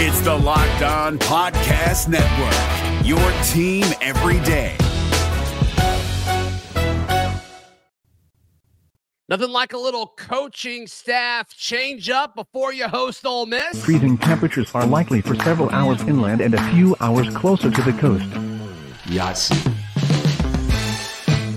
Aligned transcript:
It's 0.00 0.20
the 0.20 0.32
Locked 0.32 0.82
On 0.82 1.18
Podcast 1.18 2.06
Network, 2.06 3.04
your 3.04 3.18
team 3.42 3.84
every 4.00 4.38
day. 4.46 4.76
Nothing 9.28 9.50
like 9.50 9.72
a 9.72 9.76
little 9.76 10.14
coaching 10.16 10.86
staff 10.86 11.48
change 11.56 12.10
up 12.10 12.36
before 12.36 12.72
you 12.72 12.86
host 12.86 13.26
Ole 13.26 13.46
Miss. 13.46 13.84
Freezing 13.84 14.16
temperatures 14.16 14.72
are 14.72 14.86
likely 14.86 15.20
for 15.20 15.34
several 15.34 15.68
hours 15.70 16.00
inland 16.02 16.42
and 16.42 16.54
a 16.54 16.70
few 16.70 16.94
hours 17.00 17.34
closer 17.34 17.68
to 17.68 17.82
the 17.82 17.92
coast. 17.94 18.30
Yes. 19.08 19.50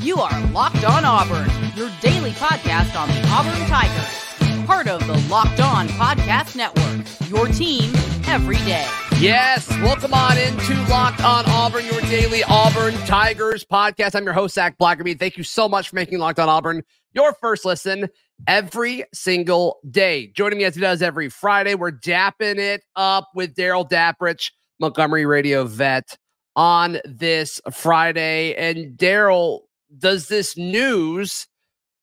You 0.04 0.18
are 0.18 0.48
Locked 0.48 0.84
On 0.84 1.06
Auburn, 1.06 1.48
your 1.76 1.92
daily 2.02 2.32
podcast 2.32 3.00
on 3.00 3.08
the 3.08 3.22
Auburn 3.28 3.68
Tigers. 3.68 4.31
Part 4.66 4.88
of 4.88 5.06
the 5.08 5.18
Locked 5.30 5.60
On 5.60 5.88
Podcast 5.90 6.56
Network, 6.56 7.30
your 7.30 7.48
team 7.48 7.94
every 8.28 8.58
day. 8.58 8.88
Yes, 9.20 9.70
welcome 9.82 10.14
on 10.14 10.38
into 10.38 10.74
Locked 10.90 11.24
On 11.24 11.44
Auburn, 11.48 11.86
your 11.86 12.02
daily 12.02 12.44
Auburn 12.44 12.94
Tigers 13.06 13.66
podcast. 13.66 14.16
I'm 14.16 14.24
your 14.24 14.34
host, 14.34 14.56
Zac 14.56 14.78
Blackerby. 14.78 15.18
Thank 15.18 15.38
you 15.38 15.44
so 15.44 15.68
much 15.68 15.90
for 15.90 15.96
making 15.96 16.20
Locked 16.20 16.40
On 16.40 16.50
Auburn 16.50 16.84
your 17.14 17.34
first 17.34 17.66
listen 17.66 18.10
every 18.48 19.04
single 19.14 19.80
day. 19.90 20.28
Joining 20.28 20.60
me 20.60 20.66
as 20.66 20.76
he 20.76 20.82
does 20.82 21.02
every 21.02 21.30
Friday, 21.30 21.76
we're 21.76 21.92
dapping 21.92 22.58
it 22.58 22.84
up 22.96 23.30
with 23.36 23.56
Darrell 23.56 23.86
Daprich, 23.86 24.52
Montgomery 24.80 25.26
radio 25.26 25.66
vet, 25.66 26.18
on 26.56 27.00
this 27.06 27.62
Friday. 27.72 28.56
And 28.56 28.98
Darrell, 28.98 29.68
does 29.98 30.28
this 30.28 30.56
news 30.58 31.48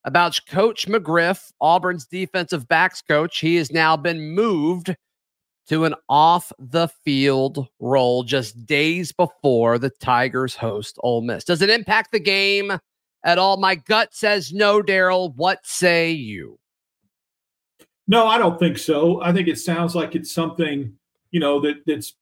about 0.09 0.41
Coach 0.49 0.89
McGriff, 0.89 1.53
Auburn's 1.61 2.07
defensive 2.07 2.67
backs 2.67 3.03
coach, 3.03 3.41
he 3.41 3.57
has 3.57 3.71
now 3.71 3.95
been 3.95 4.31
moved 4.31 4.97
to 5.69 5.85
an 5.85 5.95
off 6.09 6.51
the 6.59 6.89
field 7.05 7.69
role 7.79 8.25
just 8.25 8.65
days 8.65 9.13
before 9.13 9.79
the 9.79 9.91
Tigers 9.91 10.57
host 10.57 10.97
Ole 11.01 11.21
Miss. 11.21 11.45
Does 11.45 11.61
it 11.61 11.69
impact 11.69 12.11
the 12.13 12.21
game 12.21 12.73
at 13.23 13.37
all? 13.37 13.59
My 13.59 13.75
gut 13.75 14.15
says 14.15 14.51
no, 14.51 14.81
Darrell. 14.81 15.35
What 15.37 15.59
say 15.65 16.11
you? 16.11 16.59
No, 18.07 18.27
I 18.27 18.39
don't 18.39 18.59
think 18.59 18.79
so. 18.79 19.21
I 19.21 19.31
think 19.35 19.47
it 19.47 19.59
sounds 19.59 19.95
like 19.95 20.15
it's 20.15 20.33
something, 20.33 20.97
you 21.33 21.41
know, 21.41 21.61
that 21.61 21.83
that's 21.85 22.15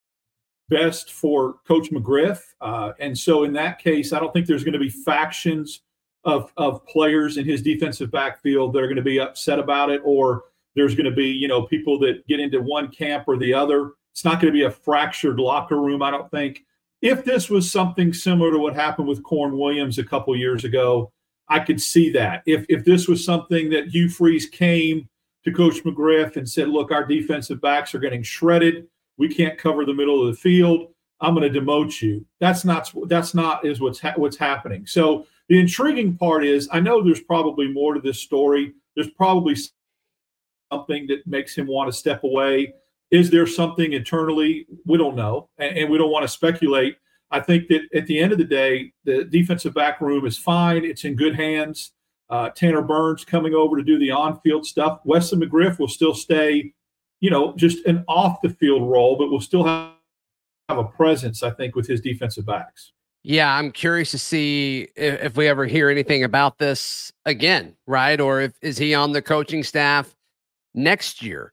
best 0.69 1.13
for 1.13 1.59
Coach 1.69 1.93
McGriff. 1.93 2.41
Uh, 2.61 2.95
and 2.99 3.17
so 3.17 3.45
in 3.45 3.53
that 3.53 3.79
case, 3.79 4.13
I 4.13 4.19
don't 4.19 4.33
think 4.33 4.49
there's 4.49 4.65
going 4.65 4.73
to 4.73 4.81
be 4.81 4.91
factions 4.91 5.83
of, 6.27 6.53
of 6.59 6.85
players 6.87 7.39
in 7.39 7.47
his 7.47 7.63
defensive 7.63 8.11
backfield 8.11 8.75
that 8.75 8.81
are 8.81 8.87
going 8.87 8.97
to 8.97 9.03
be 9.03 9.19
upset 9.19 9.59
about 9.59 9.91
it, 9.91 10.03
or 10.05 10.45
there's 10.75 10.95
going 10.95 11.09
to 11.09 11.17
be, 11.17 11.29
you 11.29 11.49
know, 11.49 11.63
people 11.63 11.99
that 12.01 12.27
get 12.27 12.41
into 12.41 12.61
one 12.61 12.89
camp 12.89 13.25
or 13.27 13.39
the 13.39 13.55
other. 13.55 13.93
It's 14.13 14.25
not 14.25 14.41
going 14.41 14.53
to 14.53 14.59
be 14.59 14.65
a 14.65 14.71
fractured 14.71 15.41
locker 15.41 15.81
room, 15.81 16.03
I 16.03 16.11
don't 16.11 16.31
think. 16.31 16.65
If 17.01 17.25
this 17.25 17.49
was 17.49 17.71
something 17.71 18.13
similar 18.13 18.51
to 18.51 18.59
what 18.59 18.75
happened 18.75 19.09
with 19.09 19.23
Carnell 19.23 19.59
Williams 19.59 19.99
a 19.99 20.05
couple 20.05 20.37
years 20.37 20.65
ago, 20.65 21.13
I 21.49 21.61
could 21.61 21.81
see 21.81 22.11
that. 22.11 22.43
If 22.45 22.67
if 22.69 22.85
this 22.85 23.09
was 23.09 23.25
something 23.25 23.71
that 23.71 23.89
Hugh 23.89 24.09
Freeze 24.09 24.47
came 24.47 25.09
to 25.45 25.53
Coach 25.53 25.85
McGriff 25.85 26.37
and 26.37 26.49
said, 26.49 26.69
"Look, 26.69 26.91
our 26.91 27.05
defensive 27.05 27.61
backs 27.61 27.95
are 27.95 28.01
getting 28.01 28.23
shredded 28.23 28.89
we 29.19 29.29
can't 29.29 29.59
cover 29.59 29.85
the 29.85 29.95
middle 29.95 30.21
of 30.27 30.35
the 30.35 30.41
field. 30.41 30.93
I'm 31.21 31.35
going 31.35 31.51
to 31.51 31.61
demote 31.61 32.03
you. 32.03 32.27
That's 32.41 32.65
not 32.65 32.93
that's 33.07 33.35
not 33.35 33.65
is 33.65 33.81
what's 33.81 34.01
ha- 34.01 34.15
what's 34.17 34.37
happening. 34.37 34.87
So 34.87 35.27
the 35.49 35.61
intriguing 35.61 36.17
part 36.17 36.45
is 36.45 36.69
I 36.73 36.81
know 36.81 37.03
there's 37.03 37.23
probably 37.23 37.69
more 37.69 37.95
to 37.95 38.01
this 38.01 38.21
story. 38.21 38.73
There's 38.95 39.11
probably 39.11 39.57
something 40.73 41.07
that 41.09 41.27
makes 41.27 41.57
him 41.57 41.67
want 41.67 41.91
to 41.91 41.97
step 41.97 42.25
away. 42.25 42.75
Is 43.11 43.31
there 43.31 43.47
something 43.47 43.93
internally? 43.93 44.67
We 44.85 44.99
don't 44.99 45.17
know, 45.17 45.49
and, 45.59 45.77
and 45.77 45.91
we 45.91 45.99
don't 45.99 46.11
want 46.11 46.25
to 46.25 46.29
speculate. 46.29 46.97
I 47.31 47.41
think 47.41 47.69
that 47.69 47.83
at 47.95 48.07
the 48.07 48.19
end 48.19 48.33
of 48.33 48.39
the 48.39 48.45
day, 48.45 48.93
the 49.05 49.25
defensive 49.25 49.75
back 49.75 50.01
room 50.01 50.27
is 50.27 50.39
fine. 50.39 50.85
It's 50.85 51.05
in 51.05 51.17
good 51.17 51.35
hands. 51.35 51.93
Uh, 52.31 52.51
Tanner 52.51 52.83
Burns 52.83 53.25
coming 53.25 53.55
over 53.55 53.77
to 53.77 53.83
do 53.83 53.99
the 53.99 54.11
on-field 54.11 54.67
stuff. 54.67 55.01
Wesley 55.05 55.47
McGriff 55.47 55.79
will 55.79 55.89
still 55.89 56.15
stay 56.15 56.73
you 57.21 57.31
know, 57.31 57.55
just 57.57 57.85
an 57.87 58.05
off 58.09 58.41
the 58.43 58.51
field 58.51 58.89
role, 58.89 59.17
but 59.17 59.31
will 59.31 59.41
still 59.41 59.65
have, 59.65 59.93
have 60.69 60.79
a 60.79 60.85
presence, 60.85 61.43
I 61.43 61.51
think, 61.51 61.75
with 61.75 61.87
his 61.87 62.01
defensive 62.01 62.47
backs. 62.47 62.93
Yeah, 63.29 63.53
I'm 63.53 63.73
curious 63.73 64.13
to 64.13 64.21
see 64.21 64.87
if, 64.95 65.21
if, 65.21 65.37
we 65.37 65.49
ever 65.49 65.67
hear 65.67 65.91
anything 65.91 66.23
about 66.23 66.59
this 66.59 67.13
again, 67.25 67.75
right? 67.85 68.21
Or 68.21 68.41
if 68.41 68.53
is 68.63 68.79
he 68.79 68.95
on 68.95 69.11
the 69.11 69.21
coaching 69.21 69.65
staff 69.65 70.15
next 70.75 71.25
year? 71.25 71.53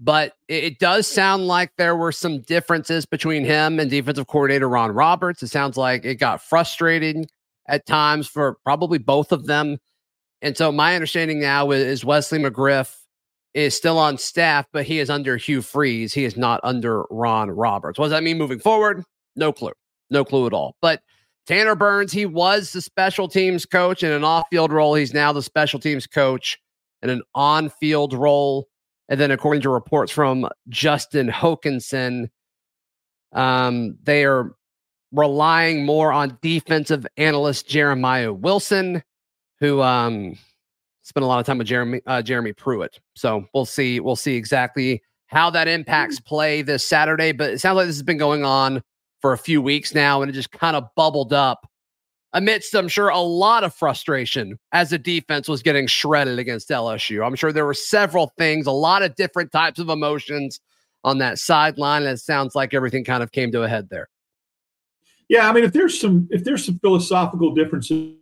But 0.00 0.32
it, 0.48 0.64
it 0.64 0.78
does 0.80 1.06
sound 1.06 1.46
like 1.46 1.70
there 1.76 1.94
were 1.94 2.10
some 2.10 2.40
differences 2.40 3.06
between 3.06 3.44
him 3.44 3.78
and 3.78 3.88
defensive 3.88 4.26
coordinator 4.26 4.68
Ron 4.68 4.90
Roberts. 4.90 5.44
It 5.44 5.46
sounds 5.46 5.76
like 5.76 6.04
it 6.04 6.16
got 6.16 6.42
frustrating 6.42 7.26
at 7.68 7.86
times 7.86 8.26
for 8.26 8.54
probably 8.64 8.98
both 8.98 9.30
of 9.30 9.46
them. 9.46 9.78
And 10.40 10.56
so 10.56 10.72
my 10.72 10.96
understanding 10.96 11.38
now 11.38 11.70
is 11.70 12.04
Wesley 12.04 12.40
McGriff 12.40 12.96
is 13.54 13.76
still 13.76 13.96
on 13.96 14.18
staff, 14.18 14.66
but 14.72 14.86
he 14.86 14.98
is 14.98 15.08
under 15.08 15.36
Hugh 15.36 15.62
Freeze. 15.62 16.12
He 16.12 16.24
is 16.24 16.36
not 16.36 16.58
under 16.64 17.04
Ron 17.10 17.48
Roberts. 17.48 17.96
What 17.96 18.06
does 18.06 18.10
that 18.10 18.24
mean 18.24 18.38
moving 18.38 18.58
forward? 18.58 19.04
No 19.36 19.52
clue. 19.52 19.70
No 20.12 20.24
clue 20.24 20.46
at 20.46 20.52
all. 20.52 20.76
But 20.80 21.02
Tanner 21.46 21.74
Burns, 21.74 22.12
he 22.12 22.26
was 22.26 22.72
the 22.72 22.80
special 22.80 23.26
teams 23.26 23.66
coach 23.66 24.02
in 24.02 24.12
an 24.12 24.24
off 24.24 24.46
field 24.50 24.72
role. 24.72 24.94
He's 24.94 25.12
now 25.12 25.32
the 25.32 25.42
special 25.42 25.80
teams 25.80 26.06
coach 26.06 26.58
in 27.02 27.10
an 27.10 27.22
on 27.34 27.68
field 27.68 28.14
role. 28.14 28.68
And 29.08 29.20
then, 29.20 29.30
according 29.30 29.62
to 29.62 29.70
reports 29.70 30.12
from 30.12 30.48
Justin 30.68 31.28
Hokanson, 31.28 32.28
um, 33.32 33.98
they 34.04 34.24
are 34.24 34.54
relying 35.10 35.84
more 35.84 36.12
on 36.12 36.38
defensive 36.42 37.06
analyst 37.16 37.68
Jeremiah 37.68 38.32
Wilson, 38.32 39.02
who 39.58 39.82
um, 39.82 40.38
spent 41.02 41.24
a 41.24 41.26
lot 41.26 41.40
of 41.40 41.46
time 41.46 41.58
with 41.58 41.66
Jeremy 41.66 42.00
uh, 42.06 42.22
Jeremy 42.22 42.52
Pruitt. 42.52 43.00
So 43.16 43.46
we'll 43.52 43.64
see 43.64 43.98
we'll 44.00 44.16
see 44.16 44.36
exactly 44.36 45.02
how 45.26 45.50
that 45.50 45.66
impacts 45.66 46.20
mm. 46.20 46.24
play 46.24 46.62
this 46.62 46.86
Saturday. 46.86 47.32
But 47.32 47.50
it 47.50 47.60
sounds 47.60 47.76
like 47.76 47.86
this 47.86 47.96
has 47.96 48.02
been 48.02 48.18
going 48.18 48.44
on 48.44 48.82
for 49.22 49.32
a 49.32 49.38
few 49.38 49.62
weeks 49.62 49.94
now, 49.94 50.20
and 50.20 50.30
it 50.30 50.34
just 50.34 50.50
kind 50.50 50.76
of 50.76 50.84
bubbled 50.94 51.32
up 51.32 51.66
amidst, 52.34 52.74
I'm 52.74 52.88
sure, 52.88 53.08
a 53.08 53.18
lot 53.18 53.64
of 53.64 53.74
frustration 53.74 54.58
as 54.72 54.90
the 54.90 54.98
defense 54.98 55.48
was 55.48 55.62
getting 55.62 55.86
shredded 55.86 56.38
against 56.38 56.68
LSU. 56.68 57.24
I'm 57.26 57.36
sure 57.36 57.52
there 57.52 57.66
were 57.66 57.74
several 57.74 58.32
things, 58.36 58.66
a 58.66 58.72
lot 58.72 59.02
of 59.02 59.14
different 59.14 59.52
types 59.52 59.78
of 59.78 59.88
emotions 59.88 60.60
on 61.04 61.18
that 61.18 61.38
sideline, 61.38 62.02
and 62.02 62.12
it 62.12 62.18
sounds 62.18 62.54
like 62.54 62.74
everything 62.74 63.04
kind 63.04 63.22
of 63.22 63.32
came 63.32 63.50
to 63.52 63.62
a 63.62 63.68
head 63.68 63.88
there. 63.88 64.08
Yeah, 65.28 65.48
I 65.48 65.52
mean, 65.52 65.64
if 65.64 65.72
there's 65.72 65.98
some 65.98 66.28
if 66.30 66.44
there's 66.44 66.64
some 66.64 66.78
philosophical 66.80 67.54
differences 67.54 68.16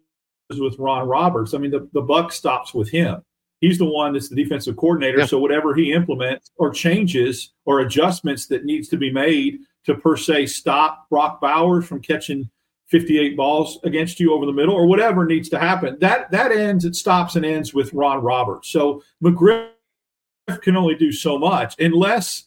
with 0.59 0.79
Ron 0.79 1.07
Roberts. 1.07 1.55
I 1.55 1.59
mean, 1.59 1.71
the, 1.71 1.89
the 1.93 2.03
buck 2.03 2.33
stops 2.33 2.75
with 2.75 2.91
him. 2.91 3.23
He's 3.61 3.79
the 3.79 3.85
one 3.85 4.15
that's 4.15 4.29
the 4.29 4.37
defensive 4.37 4.77
coordinator. 4.77 5.19
Yeah. 5.19 5.27
So 5.27 5.39
whatever 5.39 5.75
he 5.75 5.93
implements 5.93 6.51
or 6.57 6.71
changes 6.71 7.53
or 7.67 7.81
adjustments 7.81 8.47
that 8.47 8.65
needs 8.65 8.89
to 8.89 8.97
be 8.97 9.13
made 9.13 9.59
to 9.85 9.95
per 9.95 10.17
se 10.17 10.47
stop 10.47 11.09
Brock 11.09 11.41
Bowers 11.41 11.87
from 11.87 12.01
catching 12.01 12.51
58 12.89 13.37
balls 13.37 13.79
against 13.85 14.19
you 14.19 14.35
over 14.35 14.47
the 14.47 14.53
middle 14.53 14.75
or 14.75 14.87
whatever 14.87 15.25
needs 15.25 15.49
to 15.49 15.59
happen. 15.59 15.97
That 16.01 16.31
that 16.33 16.53
ends, 16.53 16.85
it 16.85 16.97
stops 16.97 17.37
and 17.37 17.47
ends 17.47 17.73
with 17.73 17.93
Ron 17.93 18.23
Roberts. 18.23 18.69
So 18.69 19.03
McGriff 19.23 19.71
can 20.61 20.77
only 20.77 20.97
do 20.97 21.13
so 21.13 21.39
much 21.39 21.79
unless 21.79 22.45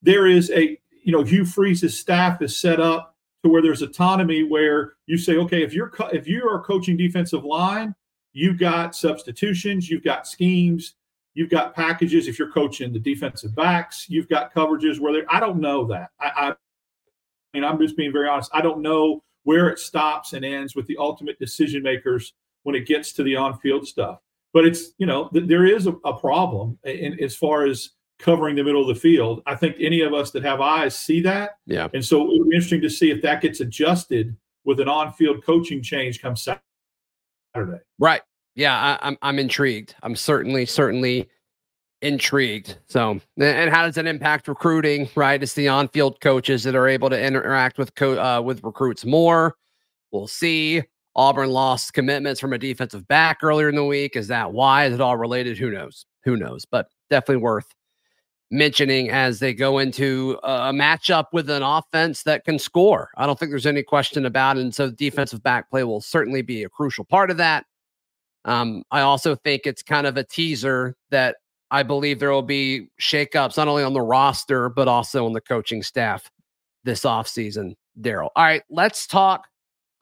there 0.00 0.26
is 0.26 0.50
a, 0.50 0.78
you 1.04 1.12
know, 1.12 1.22
Hugh 1.22 1.44
Freeze's 1.44 1.98
staff 1.98 2.40
is 2.40 2.58
set 2.58 2.80
up 2.80 3.16
to 3.44 3.50
where 3.50 3.60
there's 3.62 3.82
autonomy 3.82 4.44
where 4.44 4.94
you 5.06 5.18
say, 5.18 5.36
okay, 5.36 5.62
if 5.62 5.74
you're 5.74 5.90
co- 5.90 6.06
if 6.06 6.26
you 6.26 6.48
are 6.48 6.62
coaching 6.62 6.96
defensive 6.96 7.44
line, 7.44 7.94
you've 8.32 8.58
got 8.58 8.96
substitutions, 8.96 9.90
you've 9.90 10.04
got 10.04 10.26
schemes, 10.26 10.94
you've 11.34 11.50
got 11.50 11.74
packages. 11.74 12.28
If 12.28 12.38
you're 12.38 12.52
coaching 12.52 12.92
the 12.92 12.98
defensive 12.98 13.54
backs, 13.54 14.06
you've 14.08 14.28
got 14.28 14.54
coverages 14.54 15.00
where 15.00 15.12
they 15.12 15.26
I 15.28 15.40
don't 15.40 15.60
know 15.60 15.84
that. 15.88 16.10
I, 16.20 16.30
I 16.36 16.54
mean, 17.54 17.64
I'm 17.64 17.78
just 17.78 17.96
being 17.96 18.12
very 18.12 18.28
honest. 18.28 18.50
I 18.54 18.60
don't 18.60 18.82
know 18.82 19.22
where 19.44 19.68
it 19.68 19.78
stops 19.78 20.32
and 20.32 20.44
ends 20.44 20.74
with 20.74 20.86
the 20.86 20.96
ultimate 20.98 21.38
decision 21.38 21.82
makers 21.82 22.34
when 22.62 22.74
it 22.74 22.86
gets 22.86 23.12
to 23.14 23.22
the 23.22 23.36
on-field 23.36 23.86
stuff. 23.86 24.20
But 24.52 24.66
it's 24.66 24.92
you 24.98 25.06
know 25.06 25.28
th- 25.28 25.48
there 25.48 25.64
is 25.66 25.86
a, 25.86 25.92
a 26.04 26.18
problem 26.18 26.78
in, 26.84 27.18
as 27.22 27.34
far 27.34 27.64
as 27.64 27.90
covering 28.18 28.54
the 28.54 28.62
middle 28.62 28.82
of 28.82 28.94
the 28.94 29.00
field. 29.00 29.42
I 29.46 29.54
think 29.56 29.76
any 29.80 30.00
of 30.02 30.14
us 30.14 30.30
that 30.30 30.44
have 30.44 30.60
eyes 30.60 30.96
see 30.96 31.20
that. 31.22 31.56
Yeah. 31.66 31.88
And 31.92 32.04
so 32.04 32.22
it 32.22 32.38
would 32.38 32.48
be 32.48 32.54
interesting 32.56 32.82
to 32.82 32.90
see 32.90 33.10
if 33.10 33.20
that 33.22 33.40
gets 33.40 33.60
adjusted 33.60 34.36
with 34.64 34.78
an 34.78 34.88
on-field 34.88 35.44
coaching 35.44 35.82
change 35.82 36.22
come 36.22 36.36
Saturday. 36.36 37.82
Right. 37.98 38.22
Yeah, 38.54 38.76
I, 38.76 39.08
I'm 39.08 39.18
I'm 39.22 39.38
intrigued. 39.38 39.94
I'm 40.02 40.14
certainly 40.14 40.66
certainly 40.66 41.28
intrigued. 42.02 42.76
So, 42.88 43.20
and 43.38 43.70
how 43.70 43.86
does 43.86 43.94
that 43.94 44.06
impact 44.06 44.48
recruiting? 44.48 45.08
Right, 45.14 45.42
it's 45.42 45.54
the 45.54 45.68
on-field 45.68 46.20
coaches 46.20 46.62
that 46.64 46.74
are 46.74 46.88
able 46.88 47.08
to 47.10 47.20
interact 47.20 47.78
with 47.78 47.94
co- 47.94 48.20
uh, 48.20 48.40
with 48.40 48.62
recruits 48.62 49.04
more. 49.04 49.56
We'll 50.10 50.26
see. 50.26 50.82
Auburn 51.14 51.50
lost 51.50 51.92
commitments 51.92 52.40
from 52.40 52.52
a 52.52 52.58
defensive 52.58 53.06
back 53.06 53.38
earlier 53.42 53.68
in 53.68 53.74
the 53.74 53.84
week. 53.84 54.16
Is 54.16 54.28
that 54.28 54.52
why? 54.52 54.86
Is 54.86 54.94
it 54.94 55.00
all 55.00 55.16
related? 55.16 55.58
Who 55.58 55.70
knows? 55.70 56.06
Who 56.24 56.36
knows? 56.36 56.64
But 56.64 56.88
definitely 57.10 57.42
worth 57.42 57.66
mentioning 58.50 59.10
as 59.10 59.38
they 59.38 59.54
go 59.54 59.78
into 59.78 60.38
a 60.42 60.72
matchup 60.72 61.26
with 61.32 61.48
an 61.48 61.62
offense 61.62 62.22
that 62.22 62.44
can 62.44 62.58
score. 62.58 63.10
I 63.16 63.26
don't 63.26 63.38
think 63.38 63.50
there's 63.50 63.66
any 63.66 63.82
question 63.82 64.26
about 64.26 64.58
it. 64.58 64.60
And 64.60 64.74
so 64.74 64.90
defensive 64.90 65.42
back 65.42 65.70
play 65.70 65.84
will 65.84 66.02
certainly 66.02 66.42
be 66.42 66.62
a 66.62 66.68
crucial 66.68 67.04
part 67.04 67.30
of 67.30 67.38
that. 67.38 67.64
Um, 68.44 68.82
I 68.90 69.00
also 69.02 69.34
think 69.36 69.62
it's 69.64 69.82
kind 69.82 70.06
of 70.06 70.16
a 70.16 70.24
teaser 70.24 70.96
that 71.10 71.36
I 71.72 71.82
believe 71.82 72.18
there 72.18 72.30
will 72.30 72.42
be 72.42 72.88
shakeups 73.00 73.56
not 73.56 73.66
only 73.66 73.82
on 73.82 73.94
the 73.94 74.02
roster, 74.02 74.68
but 74.68 74.88
also 74.88 75.24
on 75.24 75.32
the 75.32 75.40
coaching 75.40 75.82
staff 75.82 76.30
this 76.84 77.00
offseason, 77.00 77.74
Darrell. 78.00 78.30
All 78.36 78.44
right, 78.44 78.62
let's 78.68 79.06
talk 79.06 79.48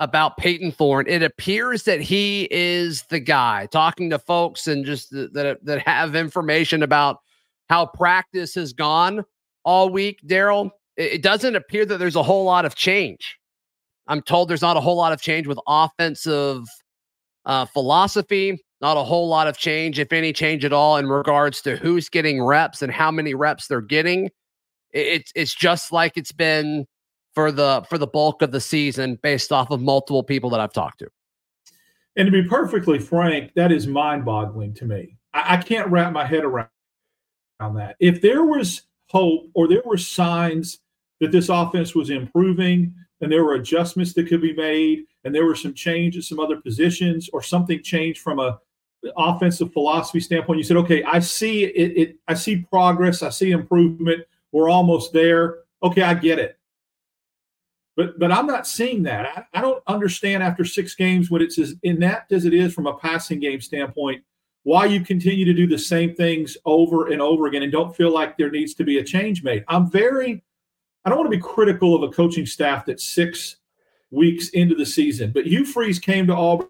about 0.01 0.37
Payton 0.37 0.73
Thorne. 0.73 1.07
It 1.07 1.23
appears 1.23 1.85
that 1.85 2.01
he 2.01 2.49
is 2.51 3.05
the 3.05 3.21
guy 3.21 3.67
talking 3.71 4.11
to 4.11 4.19
folks 4.19 4.67
and 4.67 4.85
just 4.85 5.11
that, 5.11 5.59
that 5.63 5.87
have 5.87 6.17
information 6.17 6.83
about 6.83 7.19
how 7.69 7.87
practice 7.87 8.55
has 8.57 8.73
gone 8.73 9.25
all 9.65 9.91
week, 9.91 10.21
Darrell. 10.27 10.73
It 10.97 11.23
doesn't 11.23 11.55
appear 11.55 11.87
that 11.87 11.99
there's 11.99 12.17
a 12.17 12.23
whole 12.23 12.45
lot 12.45 12.65
of 12.65 12.75
change. 12.75 13.39
I'm 14.09 14.23
told 14.23 14.49
there's 14.49 14.61
not 14.61 14.77
a 14.77 14.81
whole 14.81 14.97
lot 14.97 15.13
of 15.13 15.21
change 15.21 15.47
with 15.47 15.61
offensive 15.69 16.65
uh, 17.45 17.67
philosophy. 17.67 18.61
Not 18.81 18.97
a 18.97 19.03
whole 19.03 19.29
lot 19.29 19.47
of 19.47 19.59
change, 19.59 19.99
if 19.99 20.13
any 20.13 20.33
change 20.33 20.65
at 20.65 20.73
all, 20.73 20.97
in 20.97 21.07
regards 21.07 21.61
to 21.63 21.77
who's 21.77 22.09
getting 22.09 22.43
reps 22.43 22.81
and 22.81 22.91
how 22.91 23.11
many 23.11 23.35
reps 23.35 23.67
they're 23.67 23.81
getting. 23.81 24.31
It's 24.93 25.31
it's 25.35 25.55
just 25.55 25.93
like 25.93 26.17
it's 26.17 26.33
been 26.33 26.87
for 27.35 27.53
the 27.53 27.85
for 27.89 27.99
the 27.99 28.07
bulk 28.07 28.43
of 28.43 28.53
the 28.53 28.61
season, 28.61 29.19
based 29.23 29.53
off 29.53 29.71
of 29.71 29.81
multiple 29.81 30.23
people 30.23 30.51
that 30.51 30.61
I've 30.61 30.73
talked 30.73 31.01
to. 31.01 31.09
And 32.17 32.27
to 32.27 32.33
be 32.33 32.43
perfectly 32.43 32.99
frank, 32.99 33.53
that 33.55 33.71
is 33.71 33.87
mind-boggling 33.87 34.75
to 34.75 34.85
me. 34.85 35.17
I, 35.33 35.55
I 35.55 35.57
can't 35.59 35.89
wrap 35.89 36.13
my 36.13 36.27
head 36.27 36.45
around, 36.45 36.69
that. 37.61 37.97
If 38.01 38.21
there 38.23 38.45
was 38.45 38.83
hope 39.09 39.51
or 39.55 39.69
there 39.69 39.83
were 39.85 39.99
signs 39.99 40.79
that 41.21 41.31
this 41.31 41.51
offense 41.51 41.95
was 41.95 42.11
improving 42.11 42.95
and 43.21 43.31
there 43.31 43.45
were 43.45 43.55
adjustments 43.55 44.15
that 44.15 44.27
could 44.29 44.41
be 44.41 44.55
made 44.55 45.05
and 45.25 45.35
there 45.35 45.45
were 45.45 45.55
some 45.55 45.75
change 45.75 46.17
at 46.17 46.25
some 46.25 46.41
other 46.41 46.61
positions 46.61 47.29
or 47.33 47.43
something 47.43 47.83
changed 47.83 48.21
from 48.21 48.39
a 48.39 48.59
offensive 49.17 49.73
philosophy 49.73 50.21
standpoint 50.21 50.59
you 50.59 50.63
said 50.63 50.77
okay 50.77 51.03
i 51.05 51.19
see 51.19 51.65
it, 51.65 51.97
it 51.97 52.17
i 52.29 52.35
see 52.35 52.57
progress 52.71 53.23
i 53.23 53.31
see 53.31 53.51
improvement 53.51 54.23
we're 54.53 54.69
almost 54.69 55.13
there. 55.13 55.59
Okay 55.83 56.03
i 56.03 56.15
get 56.15 56.39
it. 56.39 56.59
But 57.97 58.19
but 58.19 58.33
i'm 58.33 58.47
not 58.47 58.67
seeing 58.67 59.03
that. 59.05 59.27
I, 59.53 59.59
I 59.59 59.61
don't 59.61 59.83
understand 59.87 60.43
after 60.43 60.65
six 60.65 60.95
games 60.95 61.31
when 61.31 61.43
it's 61.43 61.59
as 61.59 61.75
inept 61.83 62.33
as 62.33 62.45
it 62.45 62.55
is 62.55 62.75
from 62.75 62.87
a 62.87 62.97
passing 62.97 63.41
game 63.41 63.61
standpoint 63.61 64.23
why 64.63 64.85
you 64.85 65.01
continue 65.01 65.47
to 65.47 65.55
do 65.55 65.67
the 65.67 65.79
same 65.79 66.15
things 66.15 66.57
over 66.67 67.09
and 67.13 67.23
over 67.23 67.47
again 67.47 67.63
and 67.63 67.73
don't 67.73 67.97
feel 67.97 68.13
like 68.13 68.37
there 68.37 68.51
needs 68.51 68.75
to 68.75 68.85
be 68.85 68.99
a 68.99 69.05
change 69.05 69.43
made. 69.43 69.65
I'm 69.69 69.91
very 69.91 70.43
i 71.05 71.09
don't 71.09 71.19
want 71.19 71.31
to 71.31 71.37
be 71.37 71.43
critical 71.43 71.95
of 71.95 72.03
a 72.03 72.13
coaching 72.13 72.47
staff 72.47 72.85
that's 72.85 73.05
six 73.05 73.57
weeks 74.11 74.51
into 74.51 74.75
the 74.75 74.87
season. 74.87 75.31
But 75.33 75.47
Hugh 75.47 75.65
Freeze 75.65 75.99
came 75.99 76.27
to 76.27 76.35
Auburn 76.35 76.69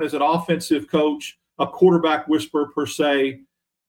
as 0.00 0.14
an 0.14 0.22
offensive 0.22 0.88
coach, 0.88 1.38
a 1.58 1.66
quarterback 1.66 2.28
whisperer 2.28 2.68
per 2.74 2.86
se. 2.86 3.40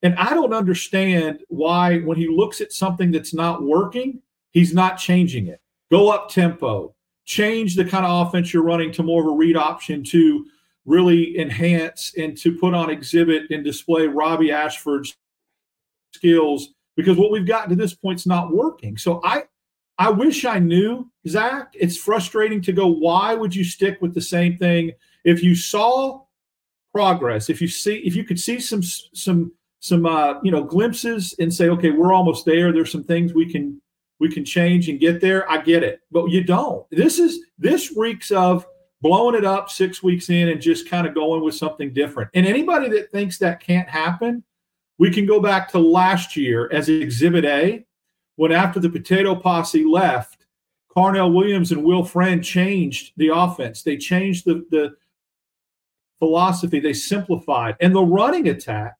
And 0.02 0.16
I 0.16 0.34
don't 0.34 0.54
understand 0.54 1.44
why, 1.50 2.00
when 2.00 2.18
he 2.18 2.28
looks 2.28 2.62
at 2.62 2.72
something 2.72 3.12
that's 3.12 3.34
not 3.34 3.64
working, 3.64 4.22
he's 4.52 4.74
not 4.74 4.98
changing 4.98 5.48
it. 5.48 5.62
Go 5.92 6.10
up 6.10 6.30
tempo, 6.30 6.96
change 7.26 7.76
the 7.76 7.86
kind 7.86 8.06
of 8.06 8.28
offense 8.28 8.54
you're 8.54 8.64
running 8.64 8.92
to 8.94 9.04
more 9.04 9.22
of 9.22 9.28
a 9.28 9.36
read 9.36 9.58
option 9.58 10.04
to 10.06 10.46
really 10.86 11.38
enhance 11.38 12.14
and 12.18 12.38
to 12.38 12.58
put 12.58 12.74
on 12.74 12.90
exhibit 12.90 13.52
and 13.52 13.64
display 13.64 14.08
Robbie 14.08 14.52
Ashford's 14.52 15.16
skills 16.14 16.70
because 16.96 17.18
what 17.18 17.32
we've 17.32 17.46
gotten 17.46 17.70
to 17.70 17.76
this 17.76 17.94
point 17.94 18.20
is 18.20 18.26
not 18.26 18.54
working. 18.54 18.98
So 18.98 19.22
I 19.24 19.44
I 20.00 20.10
wish 20.10 20.46
I 20.46 20.60
knew, 20.60 21.12
Zac. 21.28 21.74
It's 21.74 21.98
frustrating 21.98 22.62
to 22.62 22.72
go, 22.72 22.88
why 22.88 23.36
would 23.36 23.54
you 23.54 23.66
stick 23.66 23.98
with 24.02 24.14
the 24.14 24.22
same 24.22 24.58
thing? 24.58 24.94
If 25.24 25.44
you 25.44 25.56
saw 25.56 26.24
progress, 26.94 27.50
if 27.50 27.62
you 27.62 27.68
see 27.68 27.98
if 27.98 28.16
you 28.16 28.24
could 28.24 28.40
see 28.40 28.60
some 28.60 28.82
some 28.84 29.52
some 29.80 30.06
uh, 30.06 30.42
you 30.44 30.52
know 30.52 30.64
glimpses 30.64 31.36
and 31.40 31.54
say, 31.54 31.70
okay, 31.70 31.92
we're 31.92 32.14
almost 32.14 32.46
there. 32.46 32.72
There's 32.72 32.92
some 32.92 33.04
things 33.04 33.34
we 33.34 33.52
can 33.52 33.82
we 34.20 34.32
can 34.32 34.44
change 34.44 34.90
and 34.90 35.00
get 35.00 35.22
there. 35.22 35.50
I 35.50 35.62
get 35.62 35.84
it. 35.84 36.02
But 36.12 36.30
you 36.30 36.44
don't. 36.44 36.86
This 36.92 37.20
is 37.20 37.40
this 37.58 37.96
reeks 37.96 38.32
of 38.32 38.66
blowing 39.02 39.36
it 39.36 39.46
up 39.46 39.70
six 39.70 40.04
weeks 40.04 40.30
in 40.30 40.50
and 40.50 40.62
just 40.62 40.90
kind 40.90 41.08
of 41.08 41.16
going 41.16 41.42
with 41.44 41.56
something 41.56 41.94
different. 41.94 42.30
And 42.34 42.46
anybody 42.46 42.90
that 42.90 43.12
thinks 43.12 43.38
that 43.38 43.62
can't 43.62 43.88
happen, 43.88 44.44
we 44.98 45.10
can 45.10 45.26
go 45.26 45.40
back 45.40 45.70
to 45.70 45.80
last 45.80 46.36
year 46.36 46.70
as 46.74 46.90
exhibit 46.90 47.46
A 47.46 47.86
when 48.36 48.52
after 48.52 48.80
the 48.80 48.90
potato 48.90 49.36
posse 49.36 49.86
left, 49.86 50.46
Carnell 50.96 51.34
Williams 51.34 51.72
and 51.72 51.84
Will 51.84 52.04
Friend 52.04 52.44
changed 52.44 53.14
the 53.18 53.30
offense. 53.34 53.84
They 53.84 53.98
changed 53.98 54.46
the, 54.46 54.66
the 54.72 54.96
philosophy. 56.20 56.80
They 56.80 56.94
simplified. 56.94 57.76
And 57.80 57.96
the 57.96 58.04
running 58.04 58.48
attack 58.50 58.96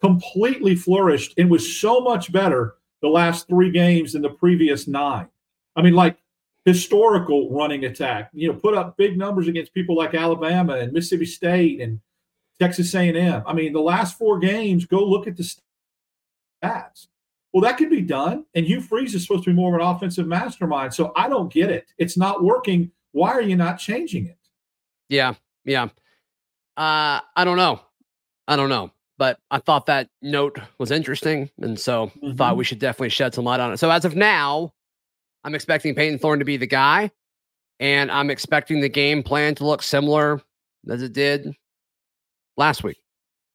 completely 0.00 0.74
flourished 0.74 1.34
and 1.38 1.50
was 1.50 1.78
so 1.78 2.00
much 2.00 2.32
better 2.32 2.74
the 3.00 3.08
last 3.08 3.46
three 3.46 3.70
games 3.70 4.12
than 4.12 4.22
the 4.22 4.30
previous 4.30 4.88
nine. 4.88 5.28
I 5.76 5.82
mean, 5.82 5.94
like 5.94 6.18
historical 6.64 7.50
running 7.50 7.84
attack. 7.84 8.30
You 8.32 8.48
know, 8.48 8.58
put 8.58 8.74
up 8.74 8.96
big 8.96 9.18
numbers 9.18 9.48
against 9.48 9.74
people 9.74 9.96
like 9.96 10.14
Alabama 10.14 10.74
and 10.76 10.92
Mississippi 10.92 11.26
State 11.26 11.80
and 11.80 12.00
Texas 12.60 12.94
A&M. 12.94 13.42
I 13.46 13.52
mean, 13.52 13.72
the 13.72 13.80
last 13.80 14.16
four 14.16 14.38
games, 14.38 14.86
go 14.86 15.04
look 15.04 15.26
at 15.26 15.36
the 15.36 15.42
stats. 16.62 17.08
Well, 17.52 17.62
that 17.62 17.76
could 17.76 17.90
be 17.90 18.00
done. 18.00 18.46
And 18.54 18.66
Hugh 18.66 18.80
Freeze 18.80 19.14
is 19.14 19.22
supposed 19.22 19.44
to 19.44 19.50
be 19.50 19.54
more 19.54 19.74
of 19.74 19.80
an 19.80 19.86
offensive 19.86 20.26
mastermind. 20.26 20.94
So 20.94 21.12
I 21.16 21.28
don't 21.28 21.52
get 21.52 21.70
it. 21.70 21.92
It's 21.98 22.16
not 22.16 22.42
working. 22.42 22.90
Why 23.12 23.30
are 23.30 23.42
you 23.42 23.56
not 23.56 23.78
changing 23.78 24.26
it? 24.26 24.38
Yeah. 25.08 25.34
Yeah. 25.64 25.88
Uh, 26.76 27.20
I 27.36 27.44
don't 27.44 27.56
know. 27.56 27.80
I 28.48 28.56
don't 28.56 28.68
know. 28.68 28.90
But 29.16 29.38
I 29.50 29.58
thought 29.58 29.86
that 29.86 30.08
note 30.22 30.58
was 30.78 30.90
interesting. 30.90 31.50
And 31.60 31.78
so 31.78 32.06
mm-hmm. 32.06 32.34
thought 32.34 32.56
we 32.56 32.64
should 32.64 32.80
definitely 32.80 33.10
shed 33.10 33.32
some 33.32 33.44
light 33.44 33.60
on 33.60 33.72
it. 33.72 33.76
So 33.78 33.90
as 33.90 34.04
of 34.04 34.16
now, 34.16 34.72
I'm 35.44 35.54
expecting 35.54 35.94
Payton 35.94 36.18
Thorne 36.18 36.40
to 36.40 36.44
be 36.44 36.56
the 36.56 36.66
guy. 36.66 37.10
And 37.80 38.10
I'm 38.10 38.30
expecting 38.30 38.80
the 38.80 38.88
game 38.88 39.22
plan 39.22 39.54
to 39.56 39.66
look 39.66 39.82
similar 39.82 40.40
as 40.88 41.02
it 41.02 41.12
did 41.12 41.54
last 42.56 42.84
week, 42.84 42.98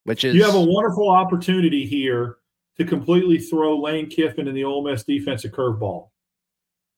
which 0.04 0.24
is 0.24 0.36
you 0.36 0.44
have 0.44 0.56
a 0.56 0.62
wonderful 0.62 1.10
opportunity 1.10 1.86
here 1.86 2.38
to 2.78 2.86
completely 2.86 3.38
throw 3.38 3.78
Lane 3.78 4.10
Kiffin 4.10 4.48
and 4.48 4.56
the 4.56 4.64
Ole 4.64 4.84
Miss 4.84 5.04
defense 5.04 5.46
a 5.46 5.50
curveball. 5.50 6.10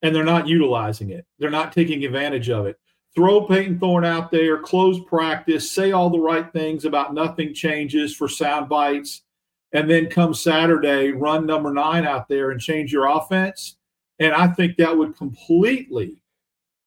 And 0.02 0.14
they're 0.14 0.24
not 0.24 0.48
utilizing 0.48 1.10
it. 1.10 1.26
They're 1.38 1.50
not 1.50 1.72
taking 1.72 2.04
advantage 2.04 2.50
of 2.50 2.66
it. 2.66 2.76
Throw 3.14 3.46
Payton 3.46 3.78
Thorne 3.78 4.06
out 4.06 4.30
there, 4.30 4.58
close 4.58 4.98
practice, 5.04 5.70
say 5.70 5.92
all 5.92 6.08
the 6.08 6.18
right 6.18 6.50
things 6.52 6.86
about 6.86 7.12
nothing 7.12 7.52
changes 7.52 8.16
for 8.16 8.26
sound 8.26 8.70
bites, 8.70 9.22
and 9.72 9.90
then 9.90 10.08
come 10.08 10.32
Saturday, 10.32 11.12
run 11.12 11.44
number 11.44 11.72
nine 11.72 12.06
out 12.06 12.28
there 12.28 12.50
and 12.50 12.60
change 12.60 12.92
your 12.92 13.06
offense. 13.06 13.76
And 14.18 14.32
I 14.32 14.48
think 14.48 14.76
that 14.76 14.96
would 14.96 15.16
completely 15.16 16.22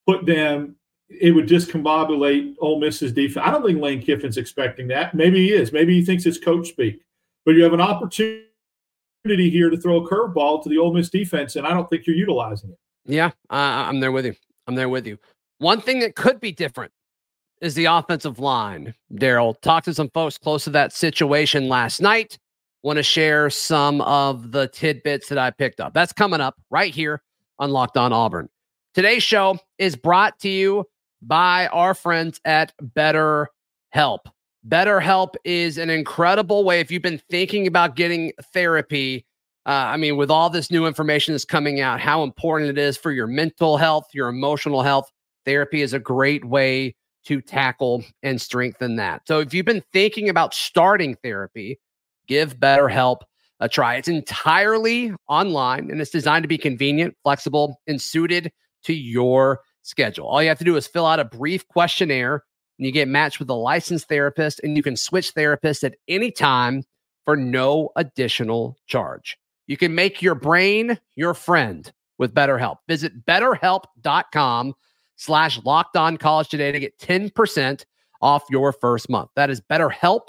put 0.07 0.25
them, 0.25 0.75
it 1.09 1.31
would 1.31 1.47
discombobulate 1.47 2.55
Ole 2.59 2.79
Miss's 2.79 3.11
defense. 3.11 3.45
I 3.45 3.51
don't 3.51 3.65
think 3.65 3.79
Lane 3.79 4.01
Kiffin's 4.01 4.37
expecting 4.37 4.87
that. 4.87 5.13
Maybe 5.13 5.47
he 5.47 5.53
is. 5.53 5.71
Maybe 5.71 5.99
he 5.99 6.05
thinks 6.05 6.25
it's 6.25 6.39
coach 6.39 6.69
speak. 6.69 7.01
But 7.45 7.53
you 7.53 7.63
have 7.63 7.73
an 7.73 7.81
opportunity 7.81 8.47
here 9.25 9.69
to 9.69 9.77
throw 9.77 10.03
a 10.03 10.09
curveball 10.09 10.63
to 10.63 10.69
the 10.69 10.79
Ole 10.79 10.93
Miss 10.93 11.09
defense, 11.09 11.55
and 11.55 11.67
I 11.67 11.71
don't 11.71 11.87
think 11.89 12.07
you're 12.07 12.15
utilizing 12.15 12.71
it. 12.71 12.77
Yeah, 13.05 13.27
uh, 13.51 13.85
I'm 13.87 13.99
there 13.99 14.11
with 14.11 14.25
you. 14.25 14.35
I'm 14.67 14.73
there 14.73 14.89
with 14.89 15.05
you. 15.05 15.19
One 15.59 15.81
thing 15.81 15.99
that 15.99 16.15
could 16.15 16.39
be 16.39 16.51
different 16.51 16.91
is 17.61 17.75
the 17.75 17.85
offensive 17.85 18.39
line. 18.39 18.93
Darrell 19.15 19.53
talked 19.55 19.85
to 19.85 19.93
some 19.93 20.09
folks 20.09 20.37
close 20.37 20.65
to 20.65 20.69
that 20.71 20.93
situation 20.93 21.69
last 21.69 22.01
night. 22.01 22.37
Want 22.83 22.97
to 22.97 23.03
share 23.03 23.49
some 23.49 24.01
of 24.01 24.51
the 24.51 24.67
tidbits 24.67 25.29
that 25.29 25.37
I 25.37 25.51
picked 25.51 25.79
up. 25.79 25.93
That's 25.93 26.13
coming 26.13 26.41
up 26.41 26.55
right 26.69 26.93
here 26.93 27.23
on 27.57 27.71
Locked 27.71 27.97
On 27.97 28.13
Auburn. 28.13 28.49
Today's 28.93 29.23
show 29.23 29.57
is 29.77 29.95
brought 29.95 30.37
to 30.39 30.49
you 30.49 30.85
by 31.21 31.67
our 31.67 31.93
friends 31.93 32.39
at 32.45 32.73
Better 32.81 33.49
Help. 33.89 34.29
BetterHelp 34.67 35.35
is 35.43 35.77
an 35.77 35.89
incredible 35.89 36.63
way. 36.63 36.79
If 36.79 36.91
you've 36.91 37.01
been 37.01 37.21
thinking 37.29 37.67
about 37.67 37.95
getting 37.95 38.33
therapy, 38.53 39.25
uh, 39.65 39.69
I 39.69 39.97
mean, 39.97 40.17
with 40.17 40.31
all 40.31 40.49
this 40.49 40.71
new 40.71 40.85
information 40.85 41.33
that's 41.33 41.45
coming 41.45 41.81
out, 41.81 41.99
how 41.99 42.23
important 42.23 42.69
it 42.69 42.77
is 42.77 42.97
for 42.97 43.11
your 43.11 43.27
mental 43.27 43.77
health, 43.77 44.07
your 44.13 44.27
emotional 44.27 44.81
health, 44.81 45.11
therapy 45.45 45.81
is 45.81 45.93
a 45.93 45.99
great 45.99 46.45
way 46.45 46.95
to 47.25 47.41
tackle 47.41 48.03
and 48.23 48.41
strengthen 48.41 48.97
that. 48.97 49.27
So 49.27 49.39
if 49.39 49.53
you've 49.53 49.65
been 49.65 49.83
thinking 49.93 50.29
about 50.29 50.53
starting 50.53 51.15
therapy, 51.23 51.79
give 52.27 52.57
BetterHelp 52.57 53.21
a 53.59 53.69
try. 53.69 53.95
It's 53.95 54.07
entirely 54.07 55.13
online 55.27 55.89
and 55.89 56.01
it's 56.01 56.11
designed 56.11 56.43
to 56.43 56.47
be 56.49 56.57
convenient, 56.57 57.15
flexible, 57.23 57.79
and 57.87 58.01
suited 58.01 58.51
to 58.83 58.93
your 58.93 59.61
schedule. 59.81 60.27
All 60.27 60.41
you 60.41 60.49
have 60.49 60.59
to 60.59 60.65
do 60.65 60.75
is 60.75 60.87
fill 60.87 61.05
out 61.05 61.19
a 61.19 61.25
brief 61.25 61.67
questionnaire 61.67 62.43
and 62.77 62.85
you 62.85 62.91
get 62.91 63.07
matched 63.07 63.39
with 63.39 63.49
a 63.49 63.53
licensed 63.53 64.07
therapist, 64.09 64.59
and 64.63 64.75
you 64.75 64.83
can 64.83 64.97
switch 64.97 65.33
therapists 65.33 65.83
at 65.83 65.95
any 66.07 66.31
time 66.31 66.83
for 67.23 67.35
no 67.35 67.89
additional 67.95 68.77
charge. 68.85 69.37
You 69.67 69.77
can 69.77 69.95
make 69.95 70.21
your 70.21 70.35
brain 70.35 70.99
your 71.15 71.33
friend 71.33 71.91
with 72.17 72.33
BetterHelp. 72.33 72.77
Visit 72.87 73.25
betterhelp.com 73.25 74.73
slash 75.15 75.59
locked 75.63 75.95
on 75.95 76.17
college 76.17 76.49
today 76.49 76.71
to 76.71 76.79
get 76.79 76.97
10% 76.99 77.85
off 78.21 78.43
your 78.49 78.71
first 78.71 79.09
month. 79.09 79.29
That 79.35 79.49
is 79.49 79.61
BetterHelp, 79.61 80.27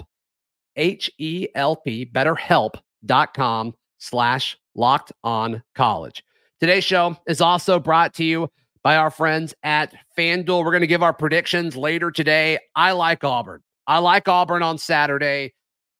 H 0.75 1.11
E 1.17 1.47
L 1.55 1.75
P, 1.75 2.05
betterhelp.com 2.05 3.73
slash 3.97 4.57
locked 4.75 5.11
on 5.23 5.63
college. 5.75 6.23
Today's 6.59 6.83
show 6.83 7.15
is 7.27 7.41
also 7.41 7.79
brought 7.79 8.13
to 8.15 8.23
you 8.23 8.49
by 8.83 8.95
our 8.95 9.11
friends 9.11 9.53
at 9.63 9.93
FanDuel. 10.17 10.63
We're 10.63 10.71
going 10.71 10.81
to 10.81 10.87
give 10.87 11.03
our 11.03 11.13
predictions 11.13 11.75
later 11.75 12.11
today. 12.11 12.57
I 12.75 12.93
like 12.93 13.23
Auburn. 13.23 13.61
I 13.85 13.99
like 13.99 14.27
Auburn 14.27 14.63
on 14.63 14.77
Saturday. 14.77 15.53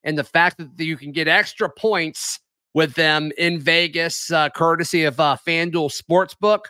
And 0.03 0.17
the 0.17 0.24
fact 0.24 0.58
that 0.58 0.84
you 0.84 0.98
can 0.98 1.12
get 1.12 1.27
extra 1.27 1.70
points 1.70 2.39
with 2.74 2.94
them 2.94 3.32
in 3.38 3.60
Vegas, 3.60 4.32
uh, 4.32 4.50
courtesy 4.50 5.03
of 5.03 5.20
uh, 5.20 5.36
FanDuel 5.46 5.91
Sportsbook, 5.91 6.65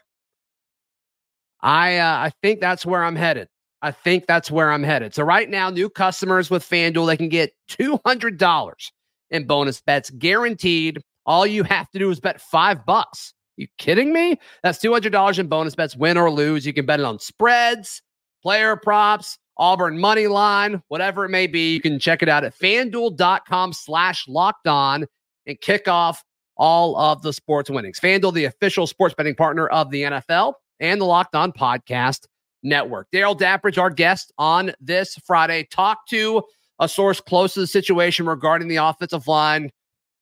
I 1.61 1.97
uh, 1.97 2.17
I 2.17 2.31
think 2.41 2.59
that's 2.59 2.85
where 2.85 3.03
I'm 3.03 3.15
headed. 3.15 3.47
I 3.81 3.91
think 3.91 4.25
that's 4.27 4.49
where 4.49 4.71
I'm 4.71 4.83
headed. 4.83 5.13
So 5.13 5.23
right 5.23 5.49
now, 5.49 5.69
new 5.69 5.89
customers 5.89 6.49
with 6.49 6.67
FanDuel, 6.67 7.07
they 7.07 7.17
can 7.17 7.29
get 7.29 7.53
$200 7.69 8.91
in 9.29 9.45
bonus 9.45 9.81
bets 9.81 10.09
guaranteed. 10.09 11.01
All 11.25 11.45
you 11.45 11.63
have 11.63 11.89
to 11.91 11.99
do 11.99 12.09
is 12.09 12.19
bet 12.19 12.41
five 12.41 12.85
bucks. 12.85 13.33
You 13.55 13.67
kidding 13.77 14.13
me? 14.13 14.39
That's 14.63 14.79
$200 14.79 15.39
in 15.39 15.47
bonus 15.47 15.75
bets, 15.75 15.95
win 15.95 16.17
or 16.17 16.31
lose. 16.31 16.65
You 16.65 16.73
can 16.73 16.85
bet 16.85 16.99
it 16.99 17.05
on 17.05 17.19
spreads, 17.19 18.01
player 18.41 18.75
props, 18.75 19.37
Auburn 19.57 19.99
money 19.99 20.27
line, 20.27 20.81
whatever 20.87 21.25
it 21.25 21.29
may 21.29 21.47
be. 21.47 21.73
You 21.73 21.81
can 21.81 21.99
check 21.99 22.21
it 22.21 22.29
out 22.29 22.43
at 22.43 22.57
fanduel.com 22.57 23.73
slash 23.73 24.27
locked 24.27 24.67
on 24.67 25.05
and 25.45 25.59
kick 25.59 25.87
off 25.87 26.23
all 26.55 26.97
of 26.97 27.21
the 27.21 27.33
sports 27.33 27.69
winnings. 27.69 27.99
FanDuel, 27.99 28.33
the 28.33 28.45
official 28.45 28.87
sports 28.87 29.15
betting 29.15 29.35
partner 29.35 29.67
of 29.67 29.89
the 29.91 30.03
NFL 30.03 30.53
and 30.79 30.99
the 30.99 31.05
Locked 31.05 31.35
On 31.35 31.51
Podcast 31.51 32.27
Network. 32.63 33.07
Darrell 33.11 33.35
Daprich, 33.35 33.77
our 33.77 33.89
guest 33.89 34.31
on 34.37 34.73
this 34.79 35.15
Friday, 35.25 35.67
talked 35.71 36.09
to 36.09 36.43
a 36.79 36.87
source 36.87 37.19
close 37.19 37.53
to 37.53 37.61
the 37.61 37.67
situation 37.67 38.25
regarding 38.25 38.67
the 38.67 38.77
offensive 38.77 39.27
line. 39.27 39.71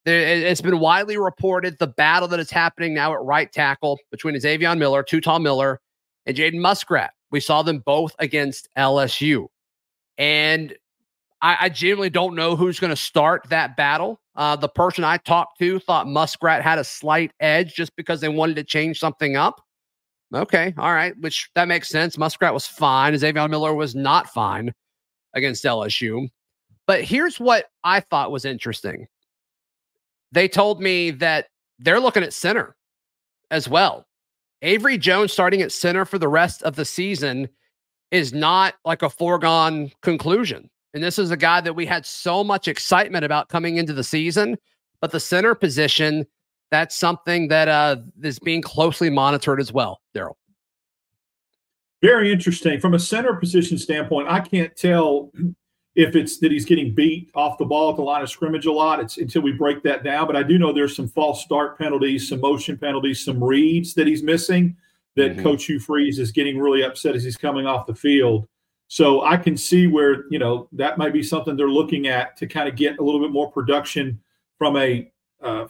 It's 0.06 0.62
been 0.62 0.80
widely 0.80 1.18
reported 1.18 1.78
the 1.80 1.88
battle 1.88 2.28
that 2.28 2.40
is 2.40 2.52
happening 2.52 2.94
now 2.94 3.14
at 3.14 3.22
right 3.22 3.52
tackle 3.52 4.00
between 4.12 4.36
Izavion 4.36 4.78
Miller, 4.78 5.04
Tutal 5.04 5.42
Miller, 5.42 5.80
and 6.26 6.38
Jaden 6.38 6.60
Muskrat. 6.60 7.12
We 7.32 7.40
saw 7.40 7.64
them 7.64 7.80
both 7.80 8.16
against 8.20 8.70
LSU. 8.78 9.48
And 10.18 10.76
I, 11.42 11.58
I 11.62 11.70
genuinely 11.70 12.12
don't 12.12 12.36
know 12.36 12.56
who's 12.56 12.80
going 12.80 12.92
to 12.92 12.96
start 12.96 13.48
that 13.50 13.76
battle. 13.76 14.20
Uh, 14.36 14.56
the 14.56 14.70
person 14.70 15.04
I 15.04 15.18
talked 15.18 15.60
to 15.60 15.80
thought 15.80 16.08
Muskrat 16.08 16.62
had 16.62 16.78
a 16.78 16.84
slight 16.84 17.32
edge 17.40 17.74
just 17.74 17.96
because 17.96 18.22
they 18.22 18.30
wanted 18.30 18.58
to 18.58 18.64
change 18.64 19.00
something 19.00 19.36
up. 19.36 19.65
Okay, 20.34 20.74
all 20.78 20.94
right, 20.94 21.14
which 21.20 21.50
that 21.56 21.68
makes 21.68 21.90
sense. 21.90 22.18
Muskrat 22.18 22.54
was 22.54 22.66
fine. 22.66 23.14
Izavion 23.14 23.50
Miller 23.50 23.74
was 23.74 23.96
not 23.96 24.30
fine 24.30 24.74
against 25.34 25.64
LSU. 25.64 26.28
But 26.88 27.04
here's 27.04 27.40
what 27.40 27.66
I 27.84 28.00
thought 28.00 28.32
was 28.32 28.46
interesting. 28.46 29.08
They 30.32 30.48
told 30.48 30.82
me 30.82 31.12
that 31.12 31.48
they're 31.80 32.00
looking 32.00 32.24
at 32.24 32.34
center 32.34 32.76
as 33.52 33.70
well. 33.70 34.06
Avery 34.62 34.98
Jones 34.98 35.32
starting 35.32 35.62
at 35.62 35.72
center 35.72 36.06
for 36.06 36.18
the 36.18 36.28
rest 36.28 36.64
of 36.64 36.76
the 36.76 36.86
season 36.86 37.48
is 38.12 38.34
not 38.34 38.76
like 38.86 39.02
a 39.02 39.10
foregone 39.10 39.92
conclusion. 40.02 40.70
And 40.94 41.04
this 41.04 41.20
is 41.20 41.32
a 41.32 41.38
guy 41.38 41.62
that 41.62 41.76
we 41.76 41.86
had 41.86 42.06
so 42.06 42.44
much 42.44 42.68
excitement 42.68 43.26
about 43.26 43.50
coming 43.50 43.78
into 43.78 43.94
the 43.94 44.04
season, 44.04 44.58
but 45.02 45.12
the 45.12 45.20
center 45.20 45.54
position, 45.54 46.26
that's 46.72 46.96
something 46.96 47.48
that 47.50 47.68
uh, 47.68 47.98
is 48.24 48.40
being 48.40 48.62
closely 48.62 49.10
monitored 49.10 49.60
as 49.60 49.72
well, 49.72 50.02
Darrell. 50.14 50.38
Very 52.02 52.32
interesting. 52.32 52.80
From 52.80 52.94
a 52.94 53.00
center 53.00 53.34
position 53.34 53.78
standpoint, 53.78 54.28
I 54.30 54.40
can't 54.40 54.76
tell 54.76 55.32
if 55.96 56.16
it's 56.16 56.38
that 56.40 56.52
he's 56.52 56.66
getting 56.66 56.94
beat 56.94 57.32
off 57.36 57.58
the 57.58 57.66
ball 57.66 57.90
at 57.90 57.96
the 57.96 58.02
line 58.02 58.22
of 58.22 58.30
scrimmage 58.30 58.66
a 58.66 58.72
lot. 58.72 59.00
It's 59.00 59.18
until 59.18 59.42
we 59.42 59.54
break 59.54 59.82
that 59.84 60.04
down. 60.04 60.28
But 60.28 60.36
I 60.36 60.44
do 60.44 60.58
know 60.58 60.74
there's 60.74 60.96
some 60.96 61.08
false 61.08 61.44
start 61.44 61.78
penalties, 61.78 62.28
some 62.28 62.42
motion 62.42 62.78
penalties, 62.78 63.24
some 63.24 63.44
reads 63.44 63.94
that 63.94 64.08
he's 64.08 64.22
missing 64.22 64.76
that 65.16 65.34
mm-hmm. 65.34 65.44
Coach 65.44 65.66
Hugh 65.66 65.80
Freeze 65.80 66.20
is 66.20 66.32
getting 66.32 66.60
really 66.60 66.84
upset 66.84 67.16
as 67.16 67.24
he's 67.24 67.38
coming 67.38 67.66
off 67.66 67.88
the 67.88 67.96
field. 67.96 68.48
So 68.88 69.24
I 69.24 69.38
can 69.38 69.58
see 69.58 69.88
where, 69.88 70.26
you 70.30 70.38
know, 70.38 70.68
that 70.74 70.98
might 70.98 71.14
be 71.14 71.24
something 71.24 71.56
they're 71.56 71.68
looking 71.70 72.08
at 72.08 72.38
to 72.38 72.46
kind 72.46 72.70
of 72.70 72.76
get 72.76 73.00
a 73.00 73.04
little 73.04 73.22
bit 73.22 73.32
more 73.32 73.50
production 73.50 74.20
from 74.58 74.78
a 74.78 75.12
uh, 75.42 75.66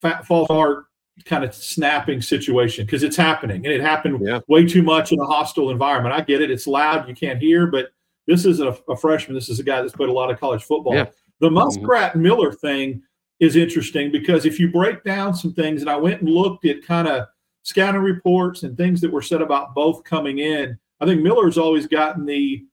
false 0.00 0.46
start 0.46 0.86
kind 1.24 1.44
of 1.44 1.54
snapping 1.54 2.22
situation 2.22 2.86
because 2.86 3.02
it's 3.02 3.16
happening 3.16 3.64
and 3.64 3.74
it 3.74 3.80
happened 3.80 4.20
yeah. 4.24 4.40
way 4.46 4.64
too 4.64 4.82
much 4.82 5.12
in 5.12 5.18
a 5.20 5.24
hostile 5.26 5.70
environment. 5.70 6.14
I 6.14 6.20
get 6.20 6.40
it. 6.40 6.50
It's 6.50 6.66
loud. 6.66 7.08
You 7.08 7.14
can't 7.14 7.40
hear, 7.40 7.66
but 7.66 7.90
this 8.26 8.44
is 8.44 8.60
a, 8.60 8.76
a 8.88 8.96
freshman. 8.96 9.34
This 9.34 9.48
is 9.48 9.58
a 9.58 9.64
guy 9.64 9.80
that's 9.80 9.94
played 9.94 10.10
a 10.10 10.12
lot 10.12 10.30
of 10.30 10.38
college 10.38 10.62
football. 10.62 10.94
Yeah. 10.94 11.06
The 11.40 11.50
Muskrat 11.50 12.16
Miller 12.16 12.52
thing 12.52 13.02
is 13.40 13.56
interesting 13.56 14.10
because 14.10 14.44
if 14.44 14.58
you 14.58 14.70
break 14.70 15.04
down 15.04 15.34
some 15.34 15.54
things, 15.54 15.80
and 15.80 15.90
I 15.90 15.96
went 15.96 16.20
and 16.20 16.30
looked 16.30 16.64
at 16.64 16.82
kind 16.84 17.08
of 17.08 17.26
scouting 17.62 18.00
reports 18.00 18.62
and 18.62 18.76
things 18.76 19.00
that 19.00 19.12
were 19.12 19.22
said 19.22 19.42
about 19.42 19.74
both 19.74 20.04
coming 20.04 20.38
in, 20.38 20.78
I 21.00 21.06
think 21.06 21.22
Miller's 21.22 21.58
always 21.58 21.86
gotten 21.86 22.26
the 22.26 22.64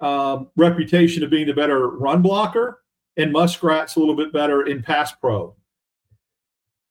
um, 0.00 0.48
reputation 0.56 1.22
of 1.22 1.30
being 1.30 1.46
the 1.46 1.54
better 1.54 1.90
run 1.90 2.22
blocker, 2.22 2.82
and 3.16 3.32
Muskrat's 3.32 3.96
a 3.96 4.00
little 4.00 4.16
bit 4.16 4.32
better 4.32 4.66
in 4.66 4.82
pass 4.82 5.12
pro. 5.12 5.54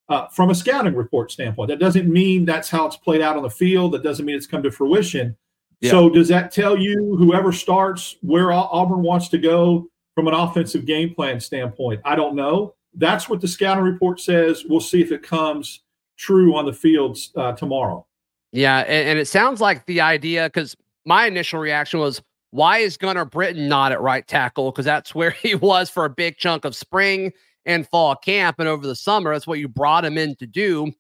Uh, 0.09 0.27
from 0.29 0.49
a 0.49 0.55
scouting 0.55 0.95
report 0.95 1.31
standpoint, 1.31 1.67
that 1.67 1.79
doesn't 1.79 2.07
mean 2.07 2.45
that's 2.45 2.69
how 2.69 2.85
it's 2.85 2.95
played 2.95 3.21
out 3.21 3.35
on 3.35 3.43
the 3.43 3.49
field. 3.49 3.93
That 3.93 4.03
doesn't 4.03 4.25
mean 4.25 4.37
it's 4.37 4.47
come 4.47 4.63
to 4.63 4.71
fruition. 4.71 5.35
Yeah. 5.81 5.91
So, 5.91 6.09
does 6.09 6.29
that 6.29 6.51
tell 6.51 6.77
you 6.77 7.15
whoever 7.17 7.51
starts 7.51 8.15
where 8.21 8.51
Auburn 8.51 9.03
wants 9.03 9.27
to 9.29 9.37
go 9.37 9.89
from 10.15 10.27
an 10.27 10.33
offensive 10.33 10.85
game 10.85 11.13
plan 11.13 11.39
standpoint? 11.39 12.01
I 12.05 12.15
don't 12.15 12.35
know. 12.35 12.73
That's 12.93 13.29
what 13.29 13.41
the 13.41 13.47
scouting 13.47 13.83
report 13.83 14.19
says. 14.19 14.63
We'll 14.67 14.79
see 14.79 15.01
if 15.01 15.11
it 15.11 15.23
comes 15.23 15.81
true 16.17 16.55
on 16.55 16.65
the 16.65 16.73
fields 16.73 17.31
uh, 17.35 17.51
tomorrow. 17.51 18.05
Yeah, 18.51 18.79
and, 18.79 19.09
and, 19.09 19.19
it 19.19 19.27
sounds 19.27 19.61
like 19.61 19.85
the 19.85 20.01
idea 20.01 20.45
because 20.45 20.75
my 21.05 21.27
initial 21.27 21.59
reaction 21.59 21.99
was, 21.99 22.21
why 22.51 22.79
is 22.79 22.97
Gunnar 22.97 23.25
Britton 23.25 23.67
not 23.67 23.91
at 23.91 24.01
right 24.01 24.25
tackle? 24.25 24.71
Because 24.71 24.85
that's 24.85 25.13
where 25.13 25.31
he 25.43 25.53
was 25.53 25.89
for 25.89 26.05
a 26.05 26.09
big 26.09 26.37
chunk 26.37 26.65
of 26.65 26.75
spring 26.75 27.33
and 27.67 27.87
fall 27.87 28.15
camp 28.15 28.55
and 28.57 28.67
over 28.67 28.87
the 28.87 28.95
summer. 28.95 29.33
That's 29.33 29.45
what 29.45 29.59
you 29.59 29.67
brought 29.67 30.05
him 30.05 30.17
in 30.17 30.35
to 30.37 30.47
do. 30.47 30.91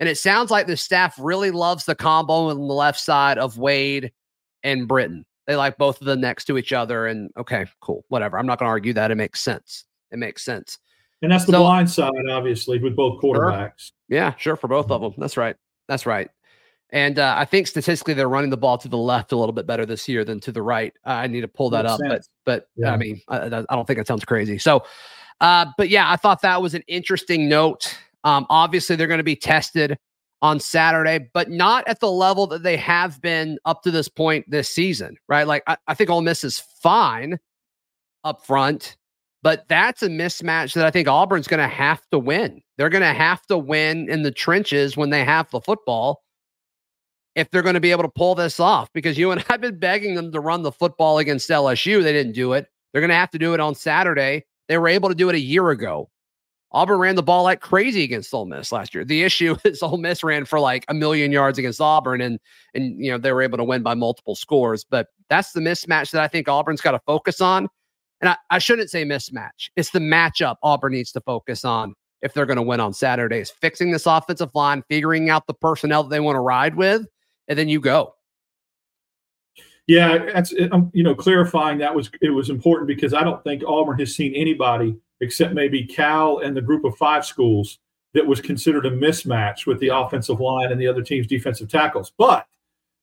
And 0.00 0.08
it 0.08 0.18
sounds 0.18 0.50
like 0.50 0.66
the 0.66 0.76
staff 0.76 1.14
really 1.20 1.52
loves 1.52 1.84
the 1.84 1.94
combo 1.94 2.48
on 2.48 2.56
the 2.56 2.74
left 2.74 2.98
side 2.98 3.38
of 3.38 3.58
Wade 3.58 4.10
and 4.64 4.88
Britton. 4.88 5.24
They 5.46 5.54
like 5.54 5.76
both 5.76 6.00
of 6.00 6.06
them 6.06 6.20
next 6.22 6.46
to 6.46 6.58
each 6.58 6.72
other. 6.72 7.06
And 7.06 7.30
okay, 7.36 7.66
cool, 7.80 8.04
whatever. 8.08 8.38
I'm 8.38 8.46
not 8.46 8.58
going 8.58 8.66
to 8.66 8.70
argue 8.70 8.94
that. 8.94 9.12
It 9.12 9.16
makes 9.16 9.40
sense. 9.40 9.84
It 10.10 10.18
makes 10.18 10.42
sense. 10.42 10.78
And 11.22 11.30
that's 11.30 11.44
the 11.44 11.52
so, 11.52 11.60
blind 11.60 11.90
side, 11.90 12.10
obviously, 12.30 12.78
with 12.78 12.96
both 12.96 13.22
quarterbacks. 13.22 13.72
Sure. 13.76 13.92
Yeah, 14.08 14.34
sure, 14.36 14.56
for 14.56 14.68
both 14.68 14.90
of 14.90 15.00
them. 15.00 15.14
That's 15.16 15.36
right. 15.36 15.56
That's 15.88 16.06
right. 16.06 16.30
And 16.90 17.18
uh, 17.18 17.34
I 17.36 17.44
think 17.44 17.66
statistically 17.66 18.14
they're 18.14 18.28
running 18.28 18.50
the 18.50 18.56
ball 18.56 18.78
to 18.78 18.88
the 18.88 18.98
left 18.98 19.32
a 19.32 19.36
little 19.36 19.52
bit 19.52 19.66
better 19.66 19.86
this 19.86 20.08
year 20.08 20.24
than 20.24 20.38
to 20.40 20.52
the 20.52 20.62
right. 20.62 20.92
Uh, 21.06 21.10
I 21.10 21.26
need 21.26 21.40
to 21.40 21.48
pull 21.48 21.70
that 21.70 21.84
Makes 21.84 21.92
up, 21.92 22.00
sense. 22.00 22.28
but 22.44 22.68
but 22.76 22.82
yeah. 22.84 22.92
I 22.92 22.96
mean 22.96 23.20
I, 23.28 23.46
I, 23.46 23.48
don't 23.48 23.86
think 23.86 23.98
it 23.98 24.06
sounds 24.06 24.24
crazy. 24.24 24.58
So, 24.58 24.84
uh, 25.40 25.66
but 25.76 25.88
yeah, 25.88 26.10
I 26.10 26.16
thought 26.16 26.42
that 26.42 26.62
was 26.62 26.74
an 26.74 26.82
interesting 26.86 27.48
note. 27.48 27.96
Um, 28.24 28.46
obviously, 28.50 28.96
they're 28.96 29.06
going 29.06 29.18
to 29.18 29.24
be 29.24 29.36
tested 29.36 29.98
on 30.42 30.60
Saturday, 30.60 31.30
but 31.32 31.50
not 31.50 31.86
at 31.88 32.00
the 32.00 32.10
level 32.10 32.46
that 32.48 32.62
they 32.62 32.76
have 32.76 33.20
been 33.22 33.58
up 33.64 33.82
to 33.82 33.90
this 33.90 34.08
point 34.08 34.44
this 34.48 34.68
season, 34.68 35.16
right? 35.28 35.46
Like 35.46 35.62
I, 35.66 35.76
I 35.86 35.94
think 35.94 36.10
Ole 36.10 36.20
Miss 36.20 36.44
is 36.44 36.58
fine 36.58 37.38
up 38.24 38.44
front, 38.44 38.96
but 39.42 39.66
that's 39.68 40.02
a 40.02 40.08
mismatch 40.08 40.74
that 40.74 40.84
I 40.84 40.90
think 40.90 41.08
Auburn's 41.08 41.48
going 41.48 41.60
to 41.60 41.74
have 41.74 42.02
to 42.10 42.18
win. 42.18 42.60
They're 42.76 42.90
going 42.90 43.02
to 43.02 43.14
have 43.14 43.42
to 43.46 43.56
win 43.56 44.10
in 44.10 44.22
the 44.22 44.30
trenches 44.30 44.96
when 44.96 45.10
they 45.10 45.24
have 45.24 45.50
the 45.50 45.60
football 45.60 46.22
if 47.34 47.50
they're 47.50 47.62
going 47.62 47.74
to 47.74 47.80
be 47.80 47.90
able 47.90 48.02
to 48.02 48.08
pull 48.08 48.34
this 48.34 48.60
off 48.60 48.92
because 48.92 49.18
you 49.18 49.30
and 49.30 49.44
I've 49.50 49.60
been 49.60 49.78
begging 49.78 50.14
them 50.14 50.32
to 50.32 50.40
run 50.40 50.62
the 50.62 50.72
football 50.72 51.18
against 51.18 51.50
LSU. 51.50 52.02
They 52.02 52.12
didn't 52.12 52.32
do 52.32 52.52
it. 52.52 52.66
They're 52.92 53.00
going 53.00 53.08
to 53.08 53.14
have 53.14 53.30
to 53.30 53.38
do 53.38 53.54
it 53.54 53.60
on 53.60 53.74
Saturday. 53.74 54.44
They 54.68 54.78
were 54.78 54.88
able 54.88 55.08
to 55.08 55.14
do 55.14 55.28
it 55.28 55.34
a 55.34 55.40
year 55.40 55.70
ago. 55.70 56.10
Auburn 56.74 56.98
ran 56.98 57.14
the 57.14 57.22
ball 57.22 57.44
like 57.44 57.60
crazy 57.60 58.02
against 58.02 58.34
Ole 58.34 58.46
Miss 58.46 58.72
last 58.72 58.94
year. 58.94 59.04
The 59.04 59.22
issue 59.22 59.56
is 59.64 59.82
Ole 59.82 59.96
Miss 59.96 60.24
ran 60.24 60.44
for 60.44 60.58
like 60.58 60.84
a 60.88 60.94
million 60.94 61.30
yards 61.30 61.56
against 61.56 61.80
Auburn, 61.80 62.20
and 62.20 62.38
and 62.74 63.02
you 63.02 63.10
know 63.10 63.18
they 63.18 63.32
were 63.32 63.42
able 63.42 63.58
to 63.58 63.64
win 63.64 63.82
by 63.82 63.94
multiple 63.94 64.34
scores. 64.34 64.84
But 64.84 65.06
that's 65.30 65.52
the 65.52 65.60
mismatch 65.60 66.10
that 66.10 66.22
I 66.22 66.28
think 66.28 66.48
Auburn's 66.48 66.80
got 66.80 66.92
to 66.92 67.00
focus 67.06 67.40
on. 67.40 67.68
And 68.20 68.30
I, 68.30 68.36
I 68.50 68.58
shouldn't 68.58 68.90
say 68.90 69.04
mismatch; 69.04 69.70
it's 69.76 69.90
the 69.90 70.00
matchup 70.00 70.56
Auburn 70.62 70.92
needs 70.92 71.12
to 71.12 71.20
focus 71.20 71.64
on 71.64 71.94
if 72.22 72.34
they're 72.34 72.46
going 72.46 72.56
to 72.56 72.62
win 72.62 72.80
on 72.80 72.92
Saturdays. 72.92 73.50
Fixing 73.50 73.92
this 73.92 74.06
offensive 74.06 74.50
line, 74.54 74.82
figuring 74.88 75.30
out 75.30 75.46
the 75.46 75.54
personnel 75.54 76.02
that 76.02 76.10
they 76.10 76.20
want 76.20 76.34
to 76.34 76.40
ride 76.40 76.74
with, 76.74 77.06
and 77.46 77.56
then 77.56 77.68
you 77.68 77.80
go. 77.80 78.14
Yeah, 79.86 80.30
that's 80.32 80.54
um, 80.72 80.90
you 80.94 81.02
know 81.02 81.14
clarifying 81.14 81.78
that 81.78 81.94
was 81.94 82.10
it 82.22 82.30
was 82.30 82.48
important 82.48 82.88
because 82.88 83.12
I 83.12 83.22
don't 83.22 83.42
think 83.44 83.62
Auburn 83.66 83.98
has 83.98 84.14
seen 84.14 84.34
anybody 84.34 84.96
except 85.20 85.54
maybe 85.54 85.84
Cal 85.84 86.38
and 86.38 86.56
the 86.56 86.62
group 86.62 86.84
of 86.84 86.96
five 86.96 87.24
schools 87.24 87.78
that 88.14 88.26
was 88.26 88.40
considered 88.40 88.86
a 88.86 88.90
mismatch 88.90 89.66
with 89.66 89.78
the 89.80 89.88
offensive 89.88 90.40
line 90.40 90.72
and 90.72 90.80
the 90.80 90.86
other 90.86 91.02
team's 91.02 91.26
defensive 91.26 91.68
tackles. 91.68 92.12
But 92.16 92.46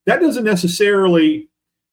that 0.06 0.22
doesn't 0.22 0.44
necessarily 0.44 1.50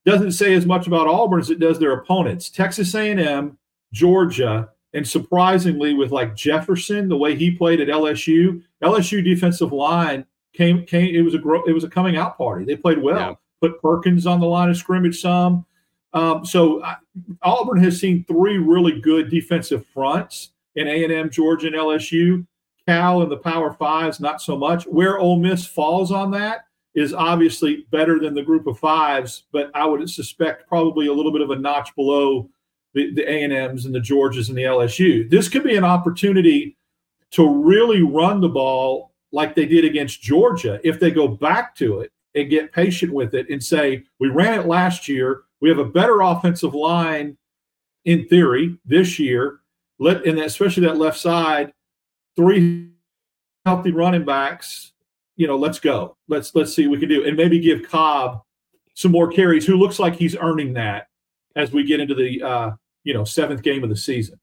doesn't 0.06 0.32
say 0.32 0.54
as 0.54 0.64
much 0.64 0.86
about 0.86 1.06
Auburn 1.06 1.40
as 1.40 1.50
it 1.50 1.58
does 1.58 1.78
their 1.78 1.92
opponents. 1.92 2.48
Texas 2.48 2.94
A&M, 2.94 3.58
Georgia, 3.92 4.70
and 4.94 5.06
surprisingly 5.06 5.92
with 5.92 6.12
like 6.12 6.34
Jefferson, 6.34 7.08
the 7.08 7.16
way 7.16 7.34
he 7.36 7.50
played 7.50 7.80
at 7.80 7.88
LSU, 7.88 8.62
LSU 8.82 9.22
defensive 9.22 9.72
line 9.72 10.24
came 10.54 10.84
came 10.86 11.14
it 11.14 11.20
was 11.20 11.34
a 11.34 11.38
it 11.66 11.72
was 11.72 11.84
a 11.84 11.90
coming 11.90 12.16
out 12.16 12.38
party. 12.38 12.64
They 12.64 12.76
played 12.76 12.98
well. 12.98 13.18
Yeah. 13.18 13.34
Put 13.60 13.80
Perkins 13.82 14.26
on 14.26 14.40
the 14.40 14.46
line 14.46 14.70
of 14.70 14.76
scrimmage 14.76 15.20
some. 15.20 15.64
Um, 16.12 16.44
so 16.44 16.82
I, 16.82 16.96
Auburn 17.42 17.82
has 17.82 18.00
seen 18.00 18.24
three 18.24 18.58
really 18.58 19.00
good 19.00 19.30
defensive 19.30 19.84
fronts 19.92 20.50
in 20.74 20.86
A&M, 20.86 21.30
Georgia, 21.30 21.66
and 21.66 21.76
LSU. 21.76 22.46
Cal 22.86 23.20
and 23.20 23.30
the 23.30 23.36
Power 23.36 23.72
Fives, 23.74 24.18
not 24.18 24.40
so 24.40 24.56
much. 24.56 24.84
Where 24.84 25.18
Ole 25.18 25.38
Miss 25.38 25.66
falls 25.66 26.10
on 26.10 26.30
that 26.30 26.64
is 26.94 27.12
obviously 27.12 27.84
better 27.90 28.18
than 28.18 28.34
the 28.34 28.42
group 28.42 28.66
of 28.66 28.78
fives, 28.78 29.44
but 29.52 29.70
I 29.74 29.84
would 29.84 30.08
suspect 30.08 30.66
probably 30.68 31.06
a 31.06 31.12
little 31.12 31.30
bit 31.30 31.42
of 31.42 31.50
a 31.50 31.56
notch 31.56 31.94
below 31.94 32.48
the, 32.94 33.22
A&Ms 33.22 33.84
and 33.84 33.94
the 33.94 34.00
Georgias 34.00 34.48
and 34.48 34.56
the 34.56 34.62
LSU. 34.62 35.28
This 35.28 35.48
could 35.48 35.64
be 35.64 35.76
an 35.76 35.84
opportunity 35.84 36.76
to 37.32 37.48
really 37.48 38.02
run 38.02 38.40
the 38.40 38.48
ball 38.48 39.12
like 39.32 39.54
they 39.54 39.66
did 39.66 39.84
against 39.84 40.22
Georgia 40.22 40.80
if 40.82 40.98
they 40.98 41.10
go 41.10 41.28
back 41.28 41.74
to 41.76 42.00
it 42.00 42.10
and 42.38 42.50
get 42.50 42.72
patient 42.72 43.12
with 43.12 43.34
it 43.34 43.48
and 43.50 43.62
say, 43.62 44.04
we 44.18 44.28
ran 44.28 44.60
it 44.60 44.66
last 44.66 45.08
year. 45.08 45.42
We 45.60 45.68
have 45.68 45.78
a 45.78 45.84
better 45.84 46.20
offensive 46.20 46.74
line 46.74 47.36
in 48.04 48.26
theory 48.28 48.78
this 48.84 49.18
year. 49.18 49.60
Let 49.98 50.24
and 50.24 50.38
especially 50.38 50.86
that 50.86 50.96
left 50.96 51.18
side 51.18 51.72
three 52.36 52.90
healthy 53.66 53.90
running 53.90 54.24
backs. 54.24 54.92
You 55.36 55.46
know, 55.46 55.56
let's 55.56 55.78
go. 55.78 56.16
Let's 56.28 56.54
let's 56.54 56.74
see 56.74 56.86
what 56.86 56.92
we 56.92 57.00
can 57.00 57.08
do, 57.08 57.26
and 57.26 57.36
maybe 57.36 57.58
give 57.60 57.82
Cobb 57.82 58.42
some 58.94 59.12
more 59.12 59.28
carries. 59.28 59.66
Who 59.66 59.76
looks 59.76 59.98
like 59.98 60.14
he's 60.14 60.36
earning 60.36 60.72
that 60.74 61.08
as 61.56 61.72
we 61.72 61.84
get 61.84 62.00
into 62.00 62.14
the 62.14 62.42
uh, 62.42 62.70
you 63.04 63.14
know 63.14 63.24
seventh 63.24 63.62
game 63.62 63.82
of 63.82 63.90
the 63.90 63.96
season. 63.96 64.38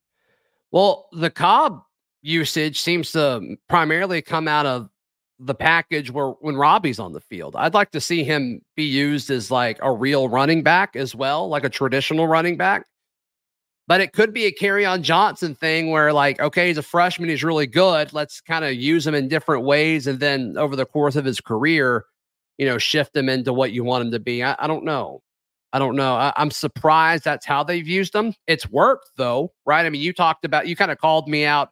Well, 0.72 1.08
the 1.14 1.30
Cobb 1.30 1.82
usage 2.22 2.82
seems 2.82 3.12
to 3.14 3.56
primarily 3.70 4.22
come 4.22 4.48
out 4.48 4.66
of 4.66 4.90
the 5.40 5.56
package 5.56 6.12
where 6.12 6.30
when 6.30 6.56
Robbie's 6.56 7.00
on 7.00 7.14
the 7.14 7.20
field. 7.20 7.56
I'd 7.56 7.74
like 7.74 7.92
to 7.92 8.02
see 8.02 8.24
him 8.24 8.62
be 8.76 8.84
used 8.84 9.30
as 9.30 9.52
like 9.52 9.78
a 9.82 9.92
real 9.92 10.30
running 10.30 10.64
back 10.64 10.96
as 10.96 11.14
well, 11.14 11.50
like 11.50 11.64
a 11.64 11.70
traditional 11.70 12.28
running 12.28 12.58
back. 12.58 12.86
But 13.88 14.02
it 14.02 14.14
could 14.14 14.34
be 14.34 14.46
a 14.46 14.52
Kerryon 14.52 15.02
Johnson 15.04 15.54
thing 15.54 15.92
where, 15.92 16.12
like, 16.12 16.40
okay, 16.40 16.70
he's 16.70 16.78
a 16.80 16.84
freshman, 16.84 17.30
he's 17.30 17.44
really 17.44 17.68
good. 17.68 18.14
Let's 18.14 18.42
kind 18.42 18.66
of 18.66 18.74
use 18.74 19.06
him 19.06 19.14
in 19.14 19.28
different 19.28 19.64
ways. 19.64 20.08
And 20.08 20.20
then 20.20 20.58
over 20.58 20.76
the 20.76 20.88
course 20.88 21.16
of 21.16 21.24
his 21.24 21.40
career, 21.40 22.06
you 22.58 22.66
know, 22.66 22.80
shift 22.80 23.16
him 23.16 23.30
into 23.30 23.54
what 23.54 23.74
you 23.74 23.84
want 23.84 24.06
him 24.06 24.12
to 24.12 24.20
be. 24.20 24.42
I, 24.42 24.56
I 24.58 24.66
don't 24.66 24.86
know. 24.86 25.22
I 25.72 25.78
don't 25.78 25.96
know. 25.96 26.16
I, 26.16 26.34
am 26.38 26.52
surprised 26.52 27.26
that's 27.26 27.46
how 27.46 27.64
they've 27.64 27.86
used 27.86 28.16
him. 28.16 28.34
It's 28.48 28.68
worked 28.70 29.10
though, 29.18 29.52
right? 29.66 29.86
I 29.86 29.90
mean, 29.90 30.02
you 30.02 30.14
talked 30.14 30.46
about, 30.46 30.68
you 30.68 30.76
kind 30.76 30.90
of 30.90 30.98
called 30.98 31.28
me 31.28 31.46
out 31.46 31.70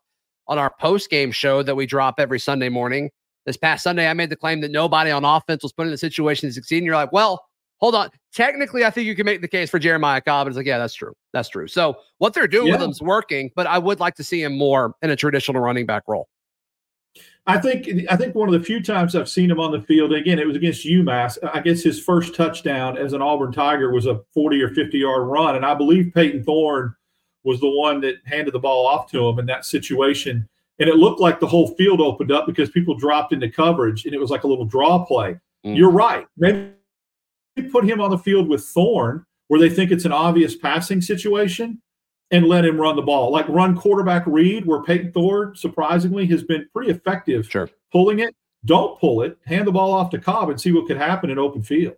on 0.47 0.59
our 0.59 0.73
post 0.79 1.09
game 1.09 1.31
show 1.31 1.63
that 1.63 1.75
we 1.75 1.85
drop 1.85 2.15
every 2.19 2.39
Sunday 2.39 2.69
morning. 2.69 3.09
This 3.45 3.57
past 3.57 3.83
Sunday, 3.83 4.07
I 4.07 4.13
made 4.13 4.29
the 4.29 4.35
claim 4.35 4.61
that 4.61 4.71
nobody 4.71 5.11
on 5.11 5.25
offense 5.25 5.63
was 5.63 5.73
put 5.73 5.85
in 5.85 5.91
the 5.91 5.97
situation 5.97 6.47
to 6.49 6.53
succeed. 6.53 6.77
And 6.77 6.85
you're 6.85 6.95
like, 6.95 7.11
well, 7.11 7.45
hold 7.77 7.95
on. 7.95 8.09
Technically, 8.33 8.85
I 8.85 8.89
think 8.89 9.05
you 9.05 9.15
can 9.15 9.25
make 9.25 9.41
the 9.41 9.47
case 9.47 9.69
for 9.69 9.79
Jeremiah 9.79 10.21
Cobb. 10.21 10.47
It's 10.47 10.55
like, 10.55 10.65
yeah, 10.65 10.77
that's 10.77 10.93
true. 10.93 11.13
That's 11.33 11.49
true. 11.49 11.67
So 11.67 11.97
what 12.19 12.33
they're 12.33 12.47
doing 12.47 12.67
yeah. 12.67 12.73
with 12.75 12.83
him 12.83 12.91
is 12.91 13.01
working, 13.01 13.51
but 13.55 13.67
I 13.67 13.77
would 13.77 13.99
like 13.99 14.15
to 14.15 14.23
see 14.23 14.41
him 14.41 14.57
more 14.57 14.95
in 15.01 15.09
a 15.09 15.15
traditional 15.15 15.61
running 15.61 15.85
back 15.85 16.03
role. 16.07 16.29
I 17.45 17.57
think 17.57 17.89
I 18.09 18.15
think 18.15 18.35
one 18.35 18.47
of 18.47 18.53
the 18.53 18.65
few 18.65 18.81
times 18.81 19.15
I've 19.15 19.27
seen 19.27 19.51
him 19.51 19.59
on 19.59 19.71
the 19.71 19.81
field, 19.81 20.13
again, 20.13 20.39
it 20.39 20.47
was 20.47 20.55
against 20.55 20.85
UMass. 20.85 21.37
I 21.53 21.59
guess 21.59 21.81
his 21.81 22.01
first 22.01 22.33
touchdown 22.33 22.97
as 22.97 23.11
an 23.11 23.21
Auburn 23.21 23.51
Tiger 23.51 23.91
was 23.91 24.05
a 24.05 24.21
40 24.33 24.61
or 24.61 24.69
50 24.69 24.97
yard 24.97 25.27
run. 25.27 25.57
And 25.57 25.65
I 25.65 25.73
believe 25.73 26.13
Payton 26.15 26.45
Thorne 26.45 26.95
was 27.43 27.59
the 27.59 27.69
one 27.69 27.99
that 28.01 28.15
handed 28.25 28.53
the 28.53 28.59
ball 28.59 28.87
off 28.87 29.11
to 29.11 29.27
him 29.27 29.39
in 29.39 29.45
that 29.47 29.65
situation. 29.65 30.47
And 30.79 30.89
it 30.89 30.95
looked 30.95 31.19
like 31.19 31.39
the 31.39 31.47
whole 31.47 31.67
field 31.75 32.01
opened 32.01 32.31
up 32.31 32.47
because 32.47 32.69
people 32.69 32.95
dropped 32.95 33.31
into 33.31 33.49
coverage 33.49 34.05
and 34.05 34.13
it 34.13 34.19
was 34.19 34.29
like 34.31 34.43
a 34.43 34.47
little 34.47 34.65
draw 34.65 35.05
play. 35.05 35.39
Mm. 35.65 35.77
You're 35.77 35.91
right. 35.91 36.25
Maybe 36.37 36.73
put 37.71 37.85
him 37.85 38.01
on 38.01 38.09
the 38.09 38.17
field 38.17 38.47
with 38.49 38.63
Thorne 38.63 39.25
where 39.47 39.59
they 39.59 39.69
think 39.69 39.91
it's 39.91 40.05
an 40.05 40.11
obvious 40.11 40.55
passing 40.55 41.01
situation 41.01 41.81
and 42.31 42.47
let 42.47 42.65
him 42.65 42.79
run 42.79 42.95
the 42.95 43.01
ball. 43.01 43.31
Like 43.31 43.47
run 43.47 43.77
quarterback 43.77 44.23
read, 44.25 44.65
where 44.65 44.81
Payton 44.81 45.11
Thorne 45.11 45.55
surprisingly 45.55 46.25
has 46.27 46.43
been 46.43 46.67
pretty 46.73 46.91
effective 46.91 47.47
sure. 47.47 47.69
pulling 47.91 48.19
it. 48.19 48.35
Don't 48.65 48.99
pull 48.99 49.21
it. 49.21 49.37
Hand 49.45 49.67
the 49.67 49.71
ball 49.71 49.93
off 49.93 50.09
to 50.11 50.17
Cobb 50.17 50.49
and 50.49 50.59
see 50.59 50.71
what 50.71 50.87
could 50.87 50.97
happen 50.97 51.29
in 51.29 51.37
open 51.37 51.61
field. 51.61 51.95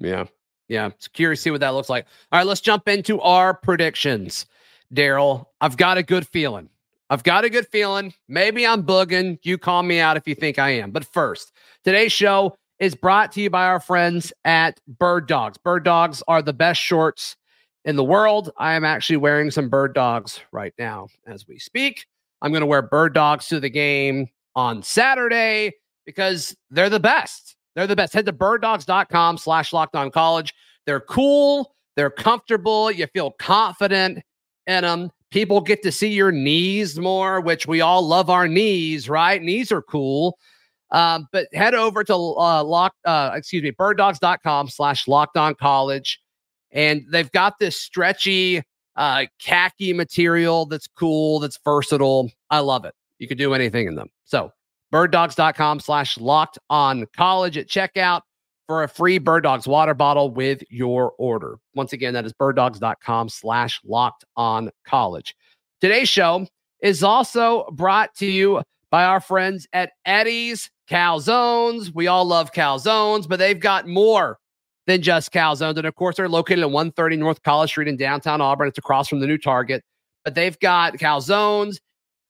Yeah. 0.00 0.24
Yeah. 0.68 0.86
It's 0.86 1.08
curious 1.08 1.40
to 1.40 1.42
see 1.44 1.50
what 1.52 1.60
that 1.60 1.74
looks 1.74 1.88
like. 1.88 2.06
All 2.32 2.40
right, 2.40 2.46
let's 2.46 2.60
jump 2.60 2.88
into 2.88 3.20
our 3.20 3.54
predictions. 3.54 4.46
Darrell, 4.92 5.52
I've 5.60 5.76
got 5.76 5.98
a 5.98 6.02
good 6.02 6.26
feeling. 6.26 6.68
I've 7.08 7.22
got 7.22 7.44
a 7.44 7.50
good 7.50 7.68
feeling. 7.68 8.14
Maybe 8.28 8.66
I'm 8.66 8.82
bugging. 8.82 9.38
You 9.42 9.58
call 9.58 9.82
me 9.82 10.00
out 10.00 10.16
if 10.16 10.26
you 10.26 10.34
think 10.34 10.58
I 10.58 10.70
am. 10.70 10.90
But 10.90 11.04
first, 11.04 11.52
today's 11.84 12.12
show 12.12 12.56
is 12.78 12.94
brought 12.94 13.32
to 13.32 13.40
you 13.40 13.50
by 13.50 13.66
our 13.66 13.80
friends 13.80 14.32
at 14.44 14.80
Bird 14.86 15.28
Dogs. 15.28 15.56
Bird 15.58 15.84
Dogs 15.84 16.22
are 16.26 16.42
the 16.42 16.52
best 16.52 16.80
shorts 16.80 17.36
in 17.84 17.96
the 17.96 18.04
world. 18.04 18.50
I 18.58 18.74
am 18.74 18.84
actually 18.84 19.18
wearing 19.18 19.50
some 19.50 19.68
Bird 19.68 19.94
Dogs 19.94 20.40
right 20.52 20.74
now 20.78 21.08
as 21.26 21.46
we 21.46 21.58
speak. 21.58 22.06
I'm 22.42 22.50
going 22.50 22.60
to 22.60 22.66
wear 22.66 22.82
Bird 22.82 23.14
Dogs 23.14 23.46
to 23.48 23.60
the 23.60 23.70
game 23.70 24.28
on 24.54 24.82
Saturday 24.82 25.72
because 26.04 26.56
they're 26.70 26.90
the 26.90 27.00
best. 27.00 27.56
They're 27.74 27.86
the 27.86 27.96
best. 27.96 28.12
Head 28.14 28.26
to 28.26 28.32
birddogs.com 28.32 29.38
slash 29.38 29.72
locked 29.72 29.94
on 29.94 30.10
college. 30.10 30.54
They're 30.86 31.00
cool. 31.00 31.74
They're 31.94 32.10
comfortable. 32.10 32.90
You 32.90 33.06
feel 33.06 33.30
confident 33.32 34.22
in 34.66 34.82
them. 34.82 35.10
People 35.30 35.60
get 35.60 35.82
to 35.82 35.92
see 35.92 36.12
your 36.12 36.32
knees 36.32 36.98
more, 36.98 37.40
which 37.40 37.66
we 37.66 37.80
all 37.80 38.06
love 38.06 38.30
our 38.30 38.46
knees, 38.46 39.08
right? 39.08 39.42
Knees 39.42 39.72
are 39.72 39.82
cool. 39.82 40.38
Um, 40.92 41.26
but 41.32 41.48
head 41.52 41.74
over 41.74 42.04
to 42.04 42.14
uh, 42.14 42.62
lock, 42.62 42.94
uh, 43.04 43.32
excuse 43.34 43.62
me, 43.62 43.72
birddogs.com 43.72 44.68
slash 44.68 45.08
locked 45.08 45.36
on 45.36 45.54
college. 45.56 46.20
And 46.70 47.04
they've 47.10 47.30
got 47.32 47.58
this 47.58 47.78
stretchy 47.80 48.62
uh, 48.94 49.26
khaki 49.40 49.92
material 49.92 50.66
that's 50.66 50.86
cool, 50.86 51.40
that's 51.40 51.58
versatile. 51.64 52.30
I 52.50 52.60
love 52.60 52.84
it. 52.84 52.94
You 53.18 53.26
can 53.26 53.36
do 53.36 53.52
anything 53.54 53.88
in 53.88 53.94
them. 53.96 54.08
So 54.24 54.52
birddogs.com 54.92 55.80
slash 55.80 56.18
locked 56.18 56.58
on 56.70 57.06
college 57.16 57.58
at 57.58 57.68
checkout 57.68 58.22
for 58.66 58.82
a 58.82 58.88
free 58.88 59.18
Bird 59.18 59.44
Dogs 59.44 59.66
water 59.66 59.94
bottle 59.94 60.30
with 60.30 60.62
your 60.70 61.12
order. 61.18 61.58
Once 61.74 61.92
again, 61.92 62.14
that 62.14 62.24
is 62.24 62.32
birddogs.com 62.32 63.28
slash 63.28 63.80
locked 63.84 64.24
on 64.36 64.70
college. 64.84 65.34
Today's 65.80 66.08
show 66.08 66.46
is 66.82 67.02
also 67.02 67.66
brought 67.72 68.14
to 68.16 68.26
you 68.26 68.62
by 68.90 69.04
our 69.04 69.20
friends 69.20 69.66
at 69.72 69.90
Eddie's 70.04 70.70
calzones. 70.90 71.94
We 71.94 72.06
all 72.06 72.24
love 72.24 72.52
calzones, 72.52 73.28
but 73.28 73.38
they've 73.38 73.58
got 73.58 73.86
more 73.86 74.38
than 74.86 75.02
just 75.02 75.32
calzones. 75.32 75.76
And 75.76 75.86
of 75.86 75.94
course, 75.94 76.16
they're 76.16 76.28
located 76.28 76.60
at 76.60 76.70
130 76.70 77.16
North 77.16 77.42
College 77.42 77.70
Street 77.70 77.88
in 77.88 77.96
downtown 77.96 78.40
Auburn. 78.40 78.68
It's 78.68 78.78
across 78.78 79.08
from 79.08 79.20
the 79.20 79.26
new 79.26 79.38
Target. 79.38 79.82
But 80.24 80.34
they've 80.34 80.58
got 80.58 80.94
calzones. 80.94 81.76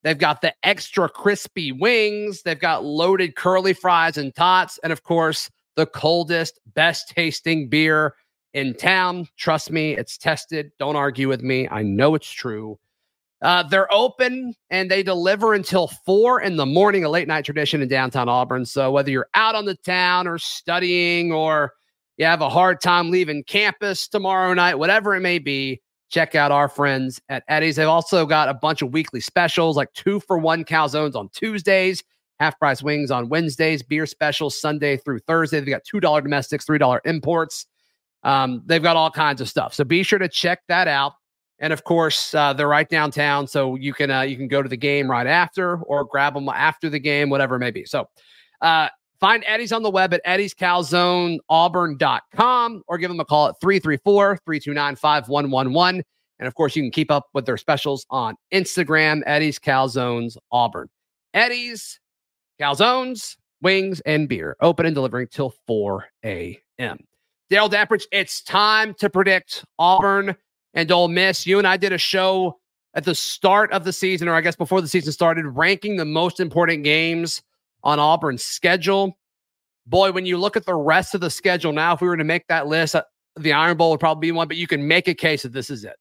They've 0.03 0.17
got 0.17 0.41
the 0.41 0.53
extra 0.63 1.09
crispy 1.09 1.71
wings. 1.71 2.43
They've 2.43 2.59
got 2.59 2.83
loaded 2.83 3.35
curly 3.35 3.73
fries 3.73 4.17
and 4.17 4.33
tots. 4.35 4.79
And 4.83 4.93
of 4.93 5.03
course, 5.03 5.49
the 5.77 5.85
coldest, 5.85 6.59
best 6.73 7.09
tasting 7.09 7.69
beer 7.69 8.15
in 8.53 8.73
town. 8.73 9.27
Trust 9.37 9.71
me, 9.71 9.95
it's 9.95 10.17
tested. 10.17 10.71
Don't 10.79 10.97
argue 10.97 11.29
with 11.29 11.41
me. 11.41 11.69
I 11.69 11.83
know 11.83 12.15
it's 12.15 12.29
true. 12.29 12.77
Uh, 13.41 13.61
they're 13.61 13.91
open 13.93 14.55
and 14.71 14.89
they 14.89 15.03
deliver 15.03 15.53
until 15.53 15.87
four 15.87 16.41
in 16.41 16.55
the 16.55 16.65
morning, 16.65 17.05
a 17.05 17.09
late 17.09 17.27
night 17.27 17.45
tradition 17.45 17.83
in 17.83 17.87
downtown 17.87 18.27
Auburn. 18.27 18.65
So 18.65 18.91
whether 18.91 19.11
you're 19.11 19.29
out 19.35 19.53
on 19.53 19.65
the 19.65 19.75
town 19.75 20.27
or 20.27 20.39
studying 20.39 21.31
or 21.31 21.73
you 22.17 22.25
have 22.25 22.41
a 22.41 22.49
hard 22.49 22.81
time 22.81 23.11
leaving 23.11 23.43
campus 23.43 24.07
tomorrow 24.07 24.55
night, 24.55 24.79
whatever 24.79 25.15
it 25.15 25.21
may 25.21 25.37
be, 25.37 25.79
check 26.09 26.33
out 26.33 26.51
our 26.51 26.67
friends 26.67 27.21
at 27.29 27.43
Eddie's. 27.47 27.75
They've 27.75 27.87
also 27.87 28.25
got 28.25 28.49
a 28.49 28.55
bunch 28.55 28.81
of 28.81 28.91
weekly 28.91 29.19
specials 29.19 29.77
like 29.77 29.93
two 29.93 30.19
for 30.21 30.39
one 30.39 30.65
calzones 30.65 31.15
on 31.15 31.29
Tuesdays, 31.29 32.03
half 32.39 32.57
price 32.59 32.83
wings 32.83 33.11
on 33.11 33.29
Wednesdays, 33.29 33.83
beer 33.83 34.05
specials 34.05 34.59
Sunday 34.59 34.97
through 34.97 35.19
Thursday. 35.19 35.59
They've 35.59 35.69
got 35.69 35.83
$2 35.83 36.23
domestics, 36.23 36.65
$3 36.65 36.99
imports. 37.05 37.67
Um, 38.23 38.63
they've 38.65 38.83
got 38.83 38.95
all 38.95 39.11
kinds 39.11 39.41
of 39.41 39.49
stuff. 39.49 39.73
So 39.73 39.83
be 39.83 40.03
sure 40.03 40.19
to 40.19 40.29
check 40.29 40.61
that 40.67 40.87
out. 40.87 41.13
And 41.59 41.73
of 41.73 41.83
course, 41.83 42.35
uh, 42.35 42.53
they're 42.53 42.67
right 42.67 42.87
downtown, 42.87 43.47
so 43.47 43.73
you 43.75 43.91
can 43.93 44.11
uh, 44.11 44.21
you 44.21 44.37
can 44.37 44.47
go 44.47 44.61
to 44.61 44.69
the 44.69 44.77
game 44.77 45.09
right 45.09 45.25
after, 45.25 45.77
or 45.77 46.05
grab 46.05 46.35
them 46.35 46.47
after 46.49 46.87
the 46.87 46.99
game, 46.99 47.31
whatever 47.31 47.55
it 47.55 47.59
may 47.59 47.71
be. 47.71 47.83
So, 47.83 48.07
uh, 48.61 48.89
find 49.19 49.43
Eddie's 49.47 49.71
on 49.71 49.81
the 49.81 49.89
web 49.89 50.13
at 50.13 50.23
eddiescalzoneauburn.com 50.23 52.83
or 52.87 52.97
give 52.99 53.09
them 53.09 53.19
a 53.19 53.25
call 53.25 53.47
at 53.47 53.55
334-329-5111. 53.59 56.03
And 56.39 56.47
of 56.47 56.53
course, 56.53 56.75
you 56.75 56.83
can 56.83 56.91
keep 56.91 57.09
up 57.09 57.25
with 57.33 57.47
their 57.47 57.57
specials 57.57 58.05
on 58.11 58.35
Instagram, 58.53 59.23
Eddie's 59.25 59.57
Calzones 59.57 60.37
Auburn. 60.51 60.89
Eddie's 61.33 61.99
calzones, 62.59 63.37
wings, 63.61 63.99
and 64.01 64.27
beer. 64.27 64.55
Open 64.61 64.85
and 64.85 64.95
delivering 64.95 65.27
till 65.27 65.53
4 65.67 66.05
a.m. 66.25 66.97
Dale 67.49 67.69
Daprich, 67.69 68.03
it's 68.11 68.41
time 68.41 68.93
to 68.95 69.09
predict 69.09 69.63
Auburn 69.79 70.35
and 70.73 70.91
Ole 70.91 71.07
Miss. 71.07 71.47
You 71.47 71.57
and 71.57 71.67
I 71.67 71.77
did 71.77 71.93
a 71.93 71.97
show 71.97 72.59
at 72.93 73.05
the 73.05 73.15
start 73.15 73.71
of 73.71 73.83
the 73.83 73.93
season, 73.93 74.27
or 74.27 74.33
I 74.33 74.41
guess 74.41 74.55
before 74.55 74.81
the 74.81 74.87
season 74.87 75.11
started, 75.11 75.45
ranking 75.45 75.95
the 75.95 76.05
most 76.05 76.39
important 76.39 76.83
games 76.83 77.41
on 77.83 77.99
Auburn's 77.99 78.43
schedule. 78.43 79.17
Boy, 79.85 80.11
when 80.11 80.25
you 80.25 80.37
look 80.37 80.57
at 80.57 80.65
the 80.65 80.75
rest 80.75 81.15
of 81.15 81.21
the 81.21 81.29
schedule 81.29 81.71
now, 81.71 81.93
if 81.93 82.01
we 82.01 82.07
were 82.07 82.17
to 82.17 82.23
make 82.23 82.47
that 82.47 82.67
list, 82.67 82.95
uh, 82.95 83.03
the 83.37 83.53
Iron 83.53 83.77
Bowl 83.77 83.91
would 83.91 83.99
probably 83.99 84.27
be 84.27 84.31
one, 84.31 84.47
but 84.47 84.57
you 84.57 84.67
can 84.67 84.85
make 84.85 85.07
a 85.07 85.13
case 85.13 85.43
that 85.43 85.53
this 85.53 85.69
is 85.69 85.85
it. 85.85 85.95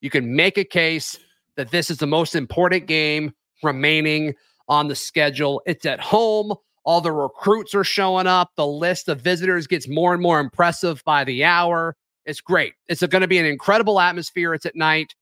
You 0.00 0.10
can 0.10 0.36
make 0.36 0.58
a 0.58 0.64
case 0.64 1.18
that 1.56 1.70
this 1.70 1.90
is 1.90 1.98
the 1.98 2.06
most 2.06 2.34
important 2.34 2.86
game 2.86 3.32
remaining 3.62 4.34
on 4.68 4.88
the 4.88 4.94
schedule. 4.94 5.62
It's 5.66 5.86
at 5.86 6.00
home. 6.00 6.54
All 6.84 7.00
the 7.00 7.12
recruits 7.12 7.74
are 7.74 7.84
showing 7.84 8.26
up. 8.26 8.50
The 8.56 8.66
list 8.66 9.08
of 9.08 9.20
visitors 9.20 9.66
gets 9.66 9.88
more 9.88 10.12
and 10.12 10.22
more 10.22 10.40
impressive 10.40 11.02
by 11.04 11.24
the 11.24 11.44
hour. 11.44 11.96
It's 12.26 12.40
great. 12.40 12.74
It's 12.88 13.04
going 13.06 13.22
to 13.22 13.28
be 13.28 13.38
an 13.38 13.46
incredible 13.46 14.00
atmosphere. 14.00 14.54
It's 14.54 14.66
at 14.66 14.76
night. 14.76 15.14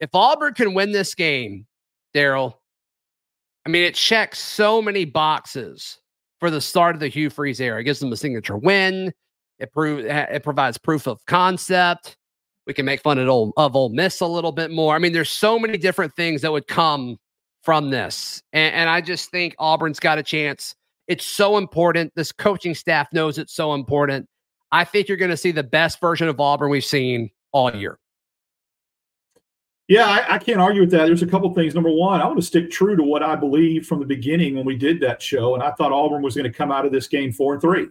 If 0.00 0.10
Auburn 0.14 0.54
can 0.54 0.74
win 0.74 0.92
this 0.92 1.14
game, 1.14 1.66
Darrell, 2.14 2.60
I 3.64 3.68
mean, 3.68 3.84
it 3.84 3.94
checks 3.94 4.38
so 4.38 4.82
many 4.82 5.04
boxes 5.04 6.00
for 6.40 6.50
the 6.50 6.60
start 6.60 6.96
of 6.96 7.00
the 7.00 7.08
Hugh 7.08 7.30
Freeze 7.30 7.60
era. 7.60 7.80
It 7.80 7.84
gives 7.84 8.00
them 8.00 8.12
a 8.12 8.16
signature 8.16 8.56
win. 8.56 9.12
It 9.58 9.72
proves 9.72 10.04
it 10.04 10.42
provides 10.42 10.76
proof 10.76 11.06
of 11.06 11.24
concept. 11.26 12.16
We 12.66 12.74
can 12.74 12.84
make 12.84 13.00
fun 13.00 13.18
of 13.18 13.28
Ole, 13.28 13.52
of 13.56 13.76
Ole 13.76 13.90
Miss 13.90 14.20
a 14.20 14.26
little 14.26 14.52
bit 14.52 14.70
more. 14.70 14.94
I 14.94 14.98
mean, 14.98 15.12
there's 15.12 15.30
so 15.30 15.58
many 15.58 15.78
different 15.78 16.14
things 16.16 16.42
that 16.42 16.50
would 16.50 16.66
come 16.66 17.16
from 17.62 17.90
this. 17.90 18.42
And, 18.52 18.74
and 18.74 18.90
I 18.90 19.00
just 19.00 19.30
think 19.30 19.54
Auburn's 19.58 20.00
got 20.00 20.18
a 20.18 20.22
chance. 20.22 20.74
It's 21.08 21.26
so 21.26 21.56
important. 21.58 22.12
This 22.14 22.32
coaching 22.32 22.74
staff 22.74 23.08
knows 23.12 23.38
it's 23.38 23.54
so 23.54 23.74
important. 23.74 24.28
I 24.70 24.84
think 24.84 25.08
you're 25.08 25.16
going 25.16 25.30
to 25.30 25.36
see 25.36 25.52
the 25.52 25.62
best 25.62 26.00
version 26.00 26.28
of 26.28 26.40
Auburn 26.40 26.70
we've 26.70 26.84
seen 26.84 27.30
all 27.52 27.74
year. 27.74 27.98
Yeah, 29.88 30.06
I, 30.06 30.36
I, 30.36 30.38
can't 30.38 30.60
argue 30.60 30.80
with 30.80 30.90
that. 30.92 31.06
There's 31.06 31.22
a 31.22 31.26
couple 31.26 31.52
things. 31.52 31.74
Number 31.74 31.90
one, 31.90 32.20
I 32.20 32.24
want 32.24 32.38
to 32.38 32.46
stick 32.46 32.70
true 32.70 32.96
to 32.96 33.02
what 33.02 33.22
I 33.22 33.36
believe 33.36 33.86
from 33.86 34.00
the 34.00 34.06
beginning 34.06 34.56
when 34.56 34.64
we 34.64 34.76
did 34.76 35.00
that 35.00 35.20
show, 35.20 35.54
and 35.54 35.62
I 35.62 35.72
thought 35.72 35.92
Auburn 35.92 36.22
was 36.22 36.34
going 36.34 36.50
to 36.50 36.56
come 36.56 36.72
out 36.72 36.86
of 36.86 36.92
this 36.92 37.08
game 37.08 37.32
four 37.32 37.54
and 37.54 37.60
three. 37.60 37.88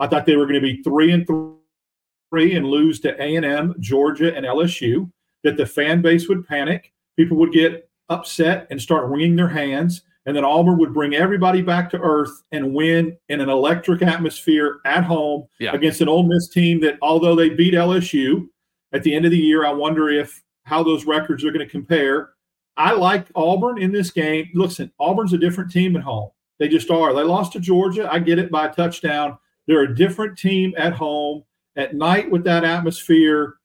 I 0.00 0.08
thought 0.08 0.26
they 0.26 0.36
were 0.36 0.46
going 0.46 0.60
to 0.60 0.60
be 0.60 0.82
three 0.82 1.12
and 1.12 1.24
three 1.26 2.56
and 2.56 2.66
lose 2.66 2.98
to 3.00 3.22
A 3.22 3.36
and 3.36 3.44
M, 3.44 3.74
Georgia, 3.78 4.34
and 4.34 4.44
LSU. 4.44 5.10
That 5.44 5.58
the 5.58 5.66
fan 5.66 6.00
base 6.00 6.28
would 6.28 6.48
panic, 6.48 6.90
people 7.16 7.36
would 7.36 7.52
get 7.52 7.88
upset 8.08 8.66
and 8.70 8.80
start 8.80 9.08
wringing 9.08 9.36
their 9.36 9.48
hands, 9.48 10.02
and 10.26 10.36
then 10.36 10.44
Auburn 10.44 10.78
would 10.78 10.94
bring 10.94 11.14
everybody 11.14 11.60
back 11.62 11.90
to 11.90 12.00
earth 12.00 12.42
and 12.52 12.74
win 12.74 13.16
in 13.28 13.40
an 13.40 13.48
electric 13.48 14.02
atmosphere 14.02 14.80
at 14.86 15.04
home 15.04 15.46
yeah. 15.60 15.72
against 15.72 16.00
an 16.00 16.08
Ole 16.08 16.22
Miss 16.22 16.48
team 16.48 16.80
that, 16.80 16.98
although 17.02 17.34
they 17.34 17.50
beat 17.50 17.74
LSU 17.74 18.46
at 18.92 19.02
the 19.02 19.14
end 19.14 19.24
of 19.24 19.30
the 19.30 19.38
year, 19.38 19.66
I 19.66 19.72
wonder 19.72 20.08
if 20.08 20.42
how 20.64 20.82
those 20.82 21.04
records 21.04 21.44
are 21.44 21.52
going 21.52 21.66
to 21.66 21.70
compare. 21.70 22.30
I 22.76 22.92
like 22.92 23.28
Auburn 23.34 23.80
in 23.80 23.92
this 23.92 24.10
game. 24.10 24.48
Listen, 24.54 24.90
Auburn's 24.98 25.32
a 25.32 25.38
different 25.38 25.70
team 25.70 25.94
at 25.96 26.02
home. 26.02 26.30
They 26.58 26.68
just 26.68 26.90
are. 26.90 27.12
They 27.12 27.22
lost 27.22 27.52
to 27.52 27.60
Georgia. 27.60 28.10
I 28.10 28.18
get 28.18 28.38
it 28.38 28.50
by 28.50 28.66
a 28.66 28.72
touchdown. 28.72 29.38
They're 29.66 29.82
a 29.82 29.94
different 29.94 30.38
team 30.38 30.74
at 30.76 30.92
home 30.92 31.44
at 31.76 31.94
night 31.94 32.30
with 32.30 32.44
that 32.44 32.64
atmosphere. 32.64 33.56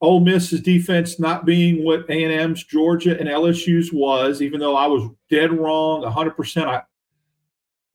Ole 0.00 0.20
Miss's 0.20 0.60
defense 0.60 1.18
not 1.18 1.44
being 1.46 1.84
what 1.84 2.08
A&M's, 2.10 2.64
Georgia, 2.64 3.18
and 3.18 3.28
LSU's 3.28 3.92
was, 3.92 4.42
even 4.42 4.60
though 4.60 4.76
I 4.76 4.86
was 4.86 5.08
dead 5.30 5.52
wrong 5.52 6.02
100%. 6.02 6.66
I 6.66 6.82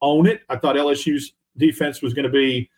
own 0.01 0.27
it. 0.27 0.41
I 0.49 0.55
thought 0.55 0.75
LSU's 0.75 1.33
defense 1.57 2.01
was 2.01 2.13
going 2.13 2.23
to 2.23 2.31
be 2.31 2.69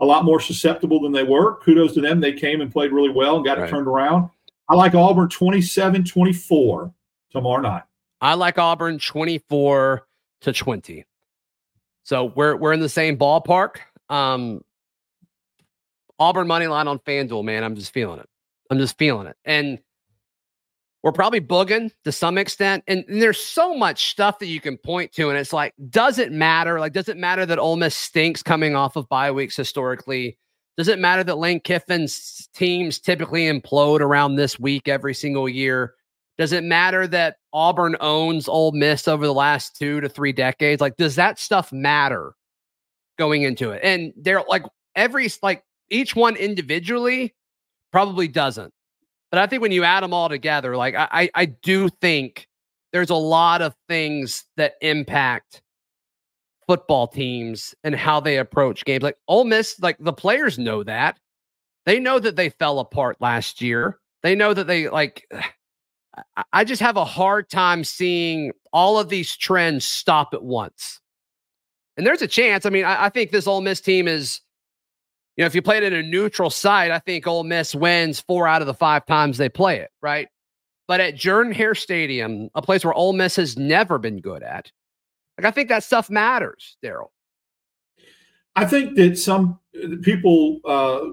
a 0.00 0.04
lot 0.04 0.24
more 0.24 0.40
susceptible 0.40 1.00
than 1.00 1.12
they 1.12 1.22
were. 1.22 1.56
Kudos 1.60 1.94
to 1.94 2.00
them. 2.00 2.20
They 2.20 2.32
came 2.32 2.60
and 2.60 2.72
played 2.72 2.92
really 2.92 3.10
well 3.10 3.36
and 3.36 3.44
got 3.44 3.58
right. 3.58 3.68
it 3.68 3.70
turned 3.70 3.86
around. 3.86 4.30
I 4.68 4.74
like 4.74 4.94
Auburn 4.94 5.28
27 5.28 6.04
24 6.04 6.92
tomorrow 7.30 7.60
night. 7.60 7.82
I 8.20 8.34
like 8.34 8.58
Auburn 8.58 8.98
24 8.98 10.06
to 10.42 10.52
20. 10.52 11.04
So 12.04 12.32
we're 12.34 12.56
we're 12.56 12.72
in 12.72 12.80
the 12.80 12.88
same 12.88 13.16
ballpark. 13.16 13.76
Um, 14.08 14.62
Auburn 16.18 16.46
money 16.46 16.66
line 16.66 16.88
on 16.88 16.98
FanDuel, 17.00 17.44
man. 17.44 17.64
I'm 17.64 17.74
just 17.74 17.92
feeling 17.92 18.20
it. 18.20 18.28
I'm 18.70 18.78
just 18.78 18.98
feeling 18.98 19.26
it. 19.26 19.36
And 19.44 19.78
we're 21.02 21.12
probably 21.12 21.40
booging 21.40 21.90
to 22.04 22.12
some 22.12 22.38
extent. 22.38 22.84
And, 22.86 23.04
and, 23.08 23.22
there's 23.22 23.40
so 23.40 23.74
much 23.74 24.10
stuff 24.10 24.38
that 24.38 24.46
you 24.46 24.60
can 24.60 24.76
point 24.76 25.12
to. 25.12 25.30
And 25.30 25.38
it's 25.38 25.52
like, 25.52 25.74
does 25.88 26.18
it 26.18 26.30
matter? 26.30 26.78
Like, 26.78 26.92
does 26.92 27.08
it 27.08 27.16
matter 27.16 27.46
that 27.46 27.58
Ole 27.58 27.76
Miss 27.76 27.96
stinks 27.96 28.42
coming 28.42 28.76
off 28.76 28.96
of 28.96 29.08
bye 29.08 29.30
weeks 29.32 29.56
historically? 29.56 30.38
Does 30.76 30.88
it 30.88 30.98
matter 30.98 31.24
that 31.24 31.38
Lane 31.38 31.60
Kiffin's 31.60 32.48
teams 32.54 32.98
typically 32.98 33.44
implode 33.44 34.00
around 34.00 34.36
this 34.36 34.58
week 34.60 34.88
every 34.88 35.14
single 35.14 35.48
year? 35.48 35.94
Does 36.38 36.52
it 36.52 36.64
matter 36.64 37.06
that 37.08 37.36
Auburn 37.52 37.96
owns 38.00 38.48
Ole 38.48 38.72
Miss 38.72 39.08
over 39.08 39.26
the 39.26 39.34
last 39.34 39.76
two 39.76 40.00
to 40.00 40.08
three 40.08 40.32
decades? 40.32 40.80
Like, 40.80 40.96
does 40.96 41.16
that 41.16 41.38
stuff 41.38 41.72
matter 41.72 42.34
going 43.20 43.42
into 43.42 43.70
it. 43.70 43.80
And 43.84 44.14
they're 44.16 44.42
like 44.48 44.64
every 44.96 45.28
like 45.42 45.62
each 45.90 46.16
one 46.16 46.36
individually 46.36 47.34
probably 47.92 48.28
doesn't. 48.28 48.72
But 49.30 49.40
I 49.40 49.46
think 49.46 49.62
when 49.62 49.72
you 49.72 49.84
add 49.84 50.02
them 50.02 50.12
all 50.12 50.28
together, 50.28 50.76
like 50.76 50.94
I 50.96 51.30
I 51.34 51.44
do 51.46 51.88
think 51.88 52.48
there's 52.92 53.10
a 53.10 53.14
lot 53.14 53.62
of 53.62 53.74
things 53.88 54.44
that 54.56 54.74
impact 54.80 55.62
football 56.66 57.08
teams 57.08 57.74
and 57.84 57.94
how 57.94 58.20
they 58.20 58.38
approach 58.38 58.84
games. 58.84 59.02
Like 59.02 59.16
Ole 59.28 59.44
Miss, 59.44 59.78
like 59.80 59.96
the 59.98 60.12
players 60.12 60.58
know 60.58 60.82
that. 60.84 61.18
They 61.86 61.98
know 61.98 62.18
that 62.18 62.36
they 62.36 62.50
fell 62.50 62.78
apart 62.78 63.16
last 63.20 63.60
year. 63.60 63.98
They 64.22 64.34
know 64.34 64.54
that 64.54 64.66
they 64.66 64.88
like 64.88 65.26
I 66.52 66.64
just 66.64 66.82
have 66.82 66.96
a 66.96 67.04
hard 67.04 67.48
time 67.48 67.84
seeing 67.84 68.52
all 68.72 68.98
of 68.98 69.08
these 69.08 69.36
trends 69.36 69.86
stop 69.86 70.34
at 70.34 70.42
once. 70.42 71.00
And 71.96 72.06
there's 72.06 72.22
a 72.22 72.26
chance. 72.26 72.66
I 72.66 72.70
mean, 72.70 72.84
I, 72.84 73.06
I 73.06 73.08
think 73.08 73.30
this 73.30 73.46
Ole 73.46 73.60
Miss 73.60 73.80
team 73.80 74.08
is, 74.08 74.40
you 75.36 75.42
know, 75.42 75.46
if 75.46 75.54
you 75.54 75.62
play 75.62 75.78
it 75.78 75.82
in 75.82 75.92
a 75.92 76.02
neutral 76.02 76.50
site, 76.50 76.90
I 76.90 76.98
think 76.98 77.26
Ole 77.26 77.44
Miss 77.44 77.74
wins 77.74 78.20
four 78.20 78.46
out 78.46 78.62
of 78.62 78.66
the 78.66 78.74
five 78.74 79.06
times 79.06 79.38
they 79.38 79.48
play 79.48 79.78
it, 79.78 79.90
right? 80.02 80.28
But 80.86 81.00
at 81.00 81.14
Jordan 81.14 81.52
Hare 81.52 81.74
Stadium, 81.74 82.50
a 82.54 82.62
place 82.62 82.84
where 82.84 82.94
Ole 82.94 83.12
Miss 83.12 83.36
has 83.36 83.56
never 83.56 83.98
been 83.98 84.20
good 84.20 84.42
at, 84.42 84.70
like 85.38 85.46
I 85.46 85.50
think 85.50 85.68
that 85.68 85.84
stuff 85.84 86.10
matters, 86.10 86.76
Darrell. 86.82 87.12
I 88.56 88.66
think 88.66 88.96
that 88.96 89.16
some 89.16 89.58
people 90.02 90.60
uh, 90.64 91.12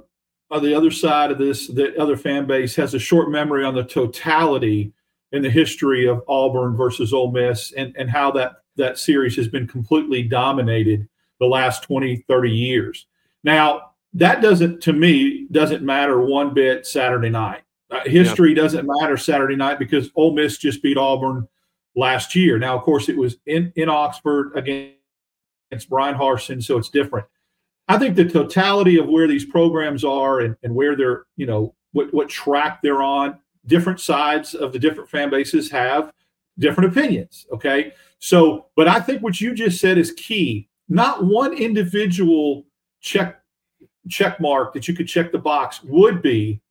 on 0.49 0.63
the 0.63 0.73
other 0.73 0.91
side 0.91 1.32
of 1.32 1.38
this, 1.38 1.67
the 1.67 1.95
other 2.01 2.17
fan 2.17 2.47
base 2.47 2.75
has 2.75 2.93
a 2.93 2.99
short 2.99 3.30
memory 3.30 3.63
on 3.63 3.75
the 3.75 3.84
totality 3.84 4.93
in 5.32 5.41
the 5.41 5.49
history 5.49 6.08
of 6.08 6.23
Auburn 6.27 6.75
versus 6.75 7.13
Ole 7.13 7.32
Miss 7.32 7.71
and, 7.73 7.95
and 7.97 8.10
how 8.10 8.32
that 8.32 8.58
that 8.77 8.97
series 8.97 9.36
has 9.36 9.47
been 9.47 9.67
completely 9.67 10.23
dominated 10.23 11.08
the 11.39 11.47
last 11.47 11.84
20, 11.84 12.17
30 12.27 12.51
years. 12.51 13.08
Now, 13.43 13.91
that 14.17 14.41
doesn't, 14.41 14.82
to 14.82 14.93
me, 14.93 15.47
doesn't 15.51 15.84
matter 15.84 16.19
one 16.21 16.53
bit 16.53 16.86
Saturday 16.86 17.30
night. 17.30 17.62
Uh, 17.89 18.01
history 18.06 18.49
yeah. 18.49 18.62
doesn't 18.62 18.89
matter 18.99 19.15
Saturday 19.15 19.56
night 19.56 19.80
because 19.80 20.10
Ole 20.15 20.34
Miss 20.34 20.58
just 20.58 20.84
beat 20.84 20.97
Auburn 20.97 21.47
last 21.95 22.36
year. 22.36 22.60
Now, 22.60 22.75
of 22.75 22.84
course, 22.84 23.10
it 23.10 23.17
was 23.17 23.38
in, 23.45 23.71
in 23.75 23.89
Oxford 23.89 24.51
against 24.56 25.89
Bryan 25.89 26.15
Harsin, 26.15 26.62
so 26.62 26.77
it's 26.77 26.89
different. 26.89 27.25
I 27.88 27.97
think 27.97 28.15
the 28.15 28.25
totality 28.25 28.97
of 28.99 29.08
where 29.08 29.27
these 29.27 29.45
programs 29.45 30.03
are 30.03 30.41
and, 30.41 30.58
and 30.63 30.75
where 30.75 30.95
they're, 30.95 31.25
you 31.38 31.45
know, 31.45 31.73
what, 31.93 32.13
what 32.13 32.27
track 32.27 32.82
they're 32.82 33.01
on, 33.01 33.39
different 33.65 33.99
sides 33.99 34.53
of 34.53 34.73
the 34.73 34.80
different 34.80 35.10
fan 35.10 35.30
bases 35.30 35.71
have 35.71 36.12
different 36.60 36.91
opinions. 36.91 37.45
Okay. 37.53 37.93
So, 38.19 38.65
but 38.75 38.88
I 38.88 38.99
think 38.99 39.21
what 39.21 39.39
you 39.39 39.53
just 39.53 39.80
said 39.80 39.97
is 39.97 40.12
key. 40.12 40.67
Not 40.89 41.25
one 41.25 41.53
individual 41.53 42.65
check 42.99 43.41
check 44.09 44.39
mark 44.39 44.73
that 44.73 44.87
you 44.87 44.95
could 44.95 45.07
check 45.07 45.31
the 45.31 45.37
box 45.37 45.83
would 45.83 46.21
be 46.21 46.61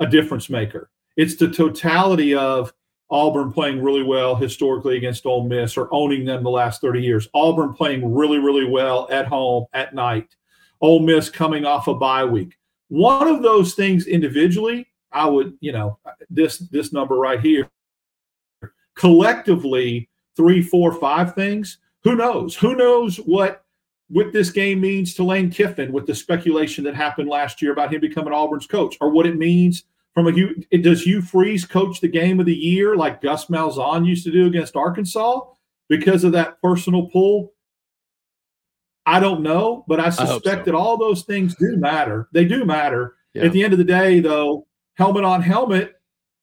a 0.00 0.06
difference 0.06 0.50
maker. 0.50 0.90
It's 1.16 1.36
the 1.36 1.48
totality 1.48 2.34
of 2.34 2.72
Auburn 3.10 3.52
playing 3.52 3.82
really 3.82 4.02
well 4.02 4.34
historically 4.34 4.96
against 4.96 5.26
Ole 5.26 5.46
Miss 5.46 5.76
or 5.76 5.92
owning 5.92 6.24
them 6.24 6.42
the 6.42 6.50
last 6.50 6.80
30 6.80 7.02
years. 7.02 7.28
Auburn 7.34 7.74
playing 7.74 8.14
really, 8.14 8.38
really 8.38 8.64
well 8.64 9.06
at 9.10 9.26
home 9.26 9.66
at 9.74 9.94
night. 9.94 10.34
Ole 10.80 11.00
Miss 11.00 11.28
coming 11.28 11.64
off 11.64 11.88
a 11.88 11.94
bye 11.94 12.24
week. 12.24 12.56
One 12.88 13.28
of 13.28 13.42
those 13.42 13.74
things 13.74 14.06
individually, 14.06 14.88
I 15.12 15.26
would, 15.26 15.56
you 15.60 15.72
know, 15.72 15.98
this 16.30 16.58
this 16.58 16.92
number 16.92 17.16
right 17.16 17.40
here 17.40 17.68
collectively 18.94 20.08
three, 20.36 20.62
four, 20.62 20.92
five 20.92 21.34
things. 21.34 21.78
Who 22.04 22.16
knows? 22.16 22.56
Who 22.56 22.74
knows 22.74 23.16
what 23.16 23.61
what 24.08 24.32
this 24.32 24.50
game 24.50 24.80
means 24.80 25.14
to 25.14 25.24
Lane 25.24 25.50
Kiffin 25.50 25.92
with 25.92 26.06
the 26.06 26.14
speculation 26.14 26.84
that 26.84 26.94
happened 26.94 27.28
last 27.28 27.62
year 27.62 27.72
about 27.72 27.92
him 27.92 28.00
becoming 28.00 28.32
Auburn's 28.32 28.66
coach, 28.66 28.96
or 29.00 29.10
what 29.10 29.26
it 29.26 29.36
means 29.36 29.84
from 30.14 30.26
a 30.26 30.32
you, 30.32 30.54
does 30.82 31.02
Hugh 31.02 31.22
Freeze 31.22 31.64
coach 31.64 32.00
the 32.00 32.08
game 32.08 32.38
of 32.38 32.46
the 32.46 32.54
year 32.54 32.96
like 32.96 33.22
Gus 33.22 33.46
Malzahn 33.46 34.06
used 34.06 34.24
to 34.24 34.32
do 34.32 34.46
against 34.46 34.76
Arkansas 34.76 35.40
because 35.88 36.24
of 36.24 36.32
that 36.32 36.60
personal 36.60 37.08
pull? 37.08 37.54
I 39.06 39.18
don't 39.18 39.42
know, 39.42 39.84
but 39.88 39.98
I 39.98 40.10
suspect 40.10 40.60
so. 40.60 40.64
that 40.64 40.74
all 40.74 40.96
those 40.96 41.22
things 41.22 41.56
do 41.56 41.76
matter. 41.76 42.28
They 42.32 42.44
do 42.44 42.64
matter. 42.64 43.16
Yeah. 43.34 43.44
At 43.44 43.52
the 43.52 43.64
end 43.64 43.72
of 43.72 43.78
the 43.78 43.84
day, 43.84 44.20
though, 44.20 44.66
helmet 44.94 45.24
on 45.24 45.42
helmet, 45.42 45.94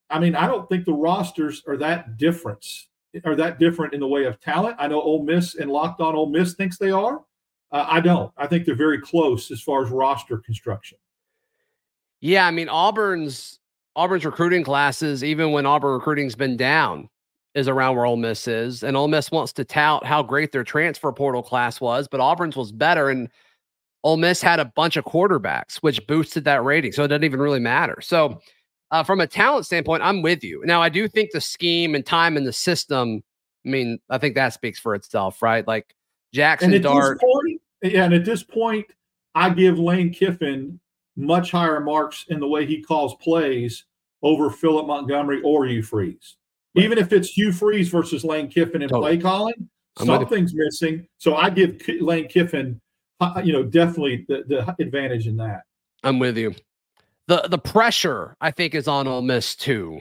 I 0.09 0.19
mean, 0.19 0.35
I 0.35 0.47
don't 0.47 0.67
think 0.67 0.85
the 0.85 0.93
rosters 0.93 1.63
are 1.67 1.77
that 1.77 2.17
difference 2.17 2.87
are 3.25 3.35
that 3.35 3.59
different 3.59 3.93
in 3.93 3.99
the 3.99 4.07
way 4.07 4.25
of 4.25 4.39
talent. 4.39 4.75
I 4.79 4.87
know 4.87 5.01
Ole 5.01 5.23
Miss 5.23 5.55
and 5.55 5.71
Locked 5.71 6.01
On 6.01 6.15
Ole 6.15 6.29
Miss 6.29 6.53
thinks 6.53 6.77
they 6.77 6.91
are. 6.91 7.21
Uh, 7.71 7.85
I 7.87 7.99
don't. 7.99 8.31
I 8.37 8.47
think 8.47 8.65
they're 8.65 8.75
very 8.75 8.99
close 8.99 9.51
as 9.51 9.61
far 9.61 9.83
as 9.83 9.91
roster 9.91 10.37
construction. 10.37 10.97
Yeah, 12.21 12.45
I 12.45 12.51
mean 12.51 12.69
Auburn's 12.69 13.59
Auburn's 13.95 14.25
recruiting 14.25 14.63
classes, 14.63 15.23
even 15.23 15.51
when 15.51 15.65
Auburn 15.65 15.93
recruiting's 15.93 16.35
been 16.35 16.57
down, 16.57 17.09
is 17.55 17.67
around 17.67 17.95
where 17.95 18.05
Ole 18.05 18.17
Miss 18.17 18.47
is, 18.47 18.83
and 18.83 18.95
Ole 18.95 19.07
Miss 19.07 19.31
wants 19.31 19.53
to 19.53 19.63
tout 19.63 20.05
how 20.05 20.23
great 20.23 20.51
their 20.51 20.63
transfer 20.63 21.11
portal 21.11 21.43
class 21.43 21.81
was, 21.81 22.07
but 22.07 22.19
Auburn's 22.19 22.55
was 22.55 22.71
better, 22.71 23.09
and 23.09 23.29
Ole 24.03 24.17
Miss 24.17 24.41
had 24.41 24.59
a 24.59 24.65
bunch 24.65 24.97
of 24.97 25.05
quarterbacks, 25.05 25.77
which 25.77 26.05
boosted 26.07 26.45
that 26.45 26.63
rating, 26.63 26.91
so 26.91 27.03
it 27.03 27.09
doesn't 27.09 27.23
even 27.23 27.39
really 27.39 27.59
matter. 27.59 27.99
So, 28.01 28.39
uh, 28.91 29.03
from 29.03 29.19
a 29.19 29.27
talent 29.27 29.65
standpoint, 29.65 30.03
I'm 30.03 30.21
with 30.21 30.43
you. 30.43 30.61
Now, 30.65 30.81
I 30.81 30.89
do 30.89 31.07
think 31.07 31.31
the 31.31 31.41
scheme 31.41 31.95
and 31.95 32.05
time 32.05 32.37
in 32.37 32.43
the 32.43 32.53
system. 32.53 33.21
I 33.65 33.69
mean, 33.69 33.99
I 34.09 34.17
think 34.17 34.35
that 34.35 34.53
speaks 34.53 34.79
for 34.79 34.95
itself, 34.95 35.41
right? 35.41 35.67
Like 35.67 35.93
Jaxson 36.33 36.81
Dart. 36.81 37.19
this 37.19 37.29
point, 37.29 37.58
yeah, 37.58 37.58
and 37.81 38.13
at 38.13 38.25
this 38.25 38.43
point, 38.43 38.85
I 39.35 39.49
give 39.49 39.79
Lane 39.79 40.11
Kiffin 40.11 40.79
much 41.15 41.51
higher 41.51 41.79
marks 41.79 42.25
in 42.29 42.39
the 42.39 42.47
way 42.47 42.65
he 42.65 42.81
calls 42.81 43.15
plays 43.15 43.85
over 44.21 44.49
Philip 44.49 44.87
Montgomery 44.87 45.41
or 45.43 45.65
Hugh 45.65 45.83
Freeze. 45.83 46.35
Even 46.75 46.97
if 46.97 47.11
it's 47.13 47.29
Hugh 47.29 47.51
Freeze 47.51 47.89
versus 47.89 48.23
Lane 48.23 48.47
Kiffin 48.47 48.81
in 48.81 48.89
Totally. 48.89 49.17
play 49.17 49.21
calling, 49.21 49.69
I'm 49.97 50.07
with 50.07 50.19
you. 50.19 50.25
something's 50.27 50.53
missing. 50.53 51.07
So 51.17 51.35
I 51.35 51.49
give 51.49 51.79
K- 51.79 51.99
Lane 51.99 52.27
Kiffin, 52.27 52.79
uh, 53.19 53.41
you 53.43 53.53
know, 53.53 53.63
definitely 53.63 54.25
the, 54.27 54.43
the 54.47 54.75
advantage 54.83 55.27
in 55.27 55.35
that. 55.37 55.63
I'm 56.03 56.19
with 56.19 56.37
you. 56.37 56.53
The 57.27 57.47
the 57.49 57.57
pressure 57.59 58.35
I 58.41 58.51
think 58.51 58.73
is 58.75 58.87
on 58.87 59.07
Ole 59.07 59.21
Miss 59.21 59.55
too. 59.55 59.99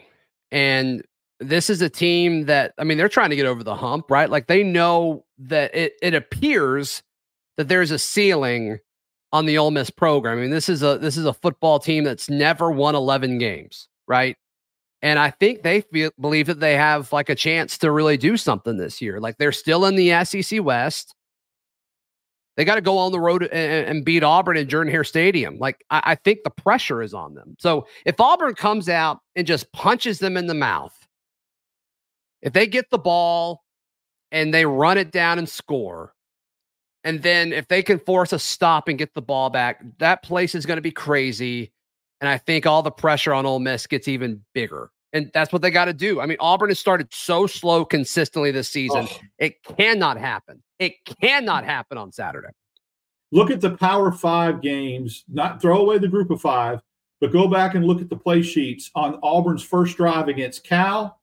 And 0.50 1.02
this 1.40 1.68
is 1.70 1.82
a 1.82 1.88
team 1.90 2.46
that 2.46 2.74
I 2.78 2.84
mean 2.84 2.96
they're 2.98 3.08
trying 3.08 3.30
to 3.30 3.36
get 3.36 3.46
over 3.46 3.62
the 3.62 3.74
hump, 3.74 4.10
right? 4.10 4.30
Like 4.30 4.46
they 4.46 4.62
know 4.62 5.24
that 5.38 5.74
it 5.74 5.94
it 6.00 6.14
appears 6.14 7.02
that 7.58 7.68
there's 7.68 7.90
a 7.90 7.98
ceiling 7.98 8.78
on 9.32 9.44
the 9.44 9.58
Ole 9.58 9.72
Miss 9.72 9.90
program. 9.90 10.38
I 10.38 10.40
mean 10.40 10.50
this 10.50 10.70
is 10.70 10.82
a 10.82 10.96
this 10.96 11.18
is 11.18 11.26
a 11.26 11.34
football 11.34 11.78
team 11.78 12.04
that's 12.04 12.30
never 12.30 12.70
won 12.70 12.94
11 12.94 13.36
games, 13.36 13.88
right? 14.06 14.36
And 15.02 15.18
I 15.18 15.30
think 15.30 15.62
they 15.62 15.82
feel, 15.82 16.10
believe 16.18 16.46
that 16.46 16.60
they 16.60 16.74
have 16.76 17.12
like 17.12 17.28
a 17.28 17.34
chance 17.34 17.78
to 17.78 17.92
really 17.92 18.16
do 18.16 18.36
something 18.36 18.78
this 18.78 19.02
year. 19.02 19.20
Like 19.20 19.36
they're 19.36 19.52
still 19.52 19.84
in 19.84 19.96
the 19.96 20.24
SEC 20.24 20.64
West. 20.64 21.14
They 22.56 22.64
got 22.64 22.74
to 22.76 22.80
go 22.80 22.98
on 22.98 23.12
the 23.12 23.20
road 23.20 23.44
and, 23.44 23.86
and 23.86 24.04
beat 24.04 24.24
Auburn 24.24 24.56
at 24.56 24.66
Jordan 24.66 24.90
Hare 24.90 25.04
Stadium. 25.04 25.58
Like 25.58 25.84
I, 25.90 26.02
I 26.04 26.14
think 26.16 26.40
the 26.42 26.50
pressure 26.50 27.02
is 27.02 27.14
on 27.14 27.34
them. 27.34 27.54
So 27.60 27.86
if 28.04 28.20
Auburn 28.20 28.54
comes 28.54 28.88
out 28.88 29.20
and 29.36 29.46
just 29.46 29.70
punches 29.72 30.18
them 30.18 30.36
in 30.36 30.48
the 30.48 30.54
mouth, 30.54 30.96
if 32.42 32.52
they 32.52 32.66
get 32.66 32.90
the 32.90 32.98
ball 32.98 33.62
and 34.32 34.52
they 34.52 34.66
run 34.66 34.98
it 34.98 35.12
down 35.12 35.38
and 35.38 35.48
score, 35.48 36.14
and 37.04 37.22
then 37.22 37.52
if 37.52 37.68
they 37.68 37.82
can 37.82 37.98
force 37.98 38.32
a 38.32 38.38
stop 38.38 38.88
and 38.88 38.98
get 38.98 39.14
the 39.14 39.22
ball 39.22 39.50
back, 39.50 39.82
that 39.98 40.22
place 40.22 40.54
is 40.54 40.66
going 40.66 40.76
to 40.76 40.82
be 40.82 40.90
crazy. 40.90 41.72
And 42.20 42.28
I 42.28 42.38
think 42.38 42.66
all 42.66 42.82
the 42.82 42.90
pressure 42.90 43.32
on 43.32 43.46
Ole 43.46 43.60
Miss 43.60 43.86
gets 43.86 44.08
even 44.08 44.44
bigger. 44.54 44.90
And 45.12 45.30
that's 45.32 45.52
what 45.52 45.62
they 45.62 45.70
got 45.70 45.86
to 45.86 45.94
do. 45.94 46.20
I 46.20 46.26
mean, 46.26 46.36
Auburn 46.40 46.68
has 46.68 46.78
started 46.78 47.12
so 47.14 47.46
slow 47.46 47.84
consistently 47.84 48.50
this 48.50 48.68
season. 48.68 49.06
Oh, 49.10 49.18
It 49.38 49.62
cannot 49.62 50.18
happen. 50.18 50.62
It 50.78 50.94
cannot 51.20 51.64
happen 51.64 51.96
on 51.96 52.12
Saturday. 52.12 52.48
look 53.32 53.50
at 53.50 53.60
the 53.60 53.76
Power 53.76 54.12
Five 54.12 54.60
games. 54.60 55.24
Not 55.28 55.62
throw 55.62 55.80
away 55.80 55.98
the 55.98 56.08
Group 56.08 56.30
of 56.30 56.40
Five, 56.40 56.80
but 57.20 57.32
go 57.32 57.48
back 57.48 57.74
and 57.74 57.86
look 57.86 58.00
at 58.02 58.08
the 58.10 58.16
play 58.16 58.42
sheets 58.42 58.90
on 58.94 59.18
Auburn's 59.22 59.62
first 59.62 59.96
drive 59.96 60.28
against 60.28 60.64
Cal, 60.64 61.18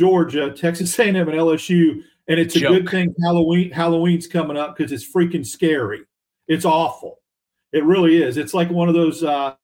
Georgia, 0.00 0.50
Texas 0.52 0.96
A&M, 0.98 1.16
and 1.16 1.28
LSU. 1.28 2.02
And 2.28 2.38
it's 2.38 2.54
a 2.54 2.60
Joke. 2.60 2.72
good 2.74 2.88
thing 2.90 3.14
Halloween 3.22 3.70
Halloween's 3.70 4.26
coming 4.26 4.56
up 4.58 4.76
because 4.76 4.92
it's 4.92 5.10
freaking 5.10 5.46
scary. 5.46 6.00
It's 6.48 6.66
awful. 6.66 7.20
It 7.72 7.82
really 7.84 8.22
is. 8.22 8.36
It's 8.36 8.52
like 8.52 8.68
one 8.70 8.88
of 8.88 8.94
those 8.94 9.24
uh, 9.24 9.54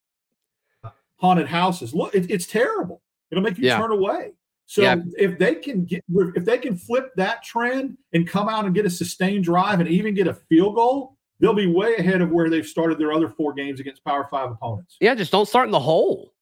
haunted 1.16 1.48
houses. 1.48 1.92
Look, 1.94 2.14
it, 2.14 2.30
it's 2.30 2.46
terrible. 2.46 3.02
It'll 3.30 3.44
make 3.44 3.58
you 3.58 3.66
Yeah. 3.66 3.78
turn 3.78 3.90
away. 3.90 4.32
So 4.66 4.80
Yeah. 4.82 4.96
if 5.18 5.38
they 5.38 5.56
can 5.56 5.84
get 5.84 6.02
if 6.34 6.44
they 6.46 6.56
can 6.56 6.76
flip 6.76 7.10
that 7.16 7.42
trend 7.42 7.98
and 8.14 8.26
come 8.26 8.48
out 8.48 8.64
and 8.64 8.74
get 8.74 8.86
a 8.86 8.90
sustained 8.90 9.44
drive 9.44 9.80
and 9.80 9.88
even 9.88 10.14
get 10.14 10.26
a 10.28 10.34
field 10.34 10.76
goal, 10.76 11.16
they'll 11.40 11.52
be 11.52 11.66
way 11.66 11.96
ahead 11.96 12.22
of 12.22 12.30
where 12.30 12.48
they've 12.48 12.64
started 12.66 12.96
their 12.98 13.12
other 13.12 13.28
four 13.28 13.52
games 13.52 13.80
against 13.80 14.02
Power 14.02 14.28
Five 14.30 14.50
opponents. 14.52 14.96
Yeah, 14.98 15.14
just 15.14 15.30
don't 15.32 15.46
start 15.46 15.66
in 15.68 15.72
the 15.72 15.80
hole. 15.80 16.32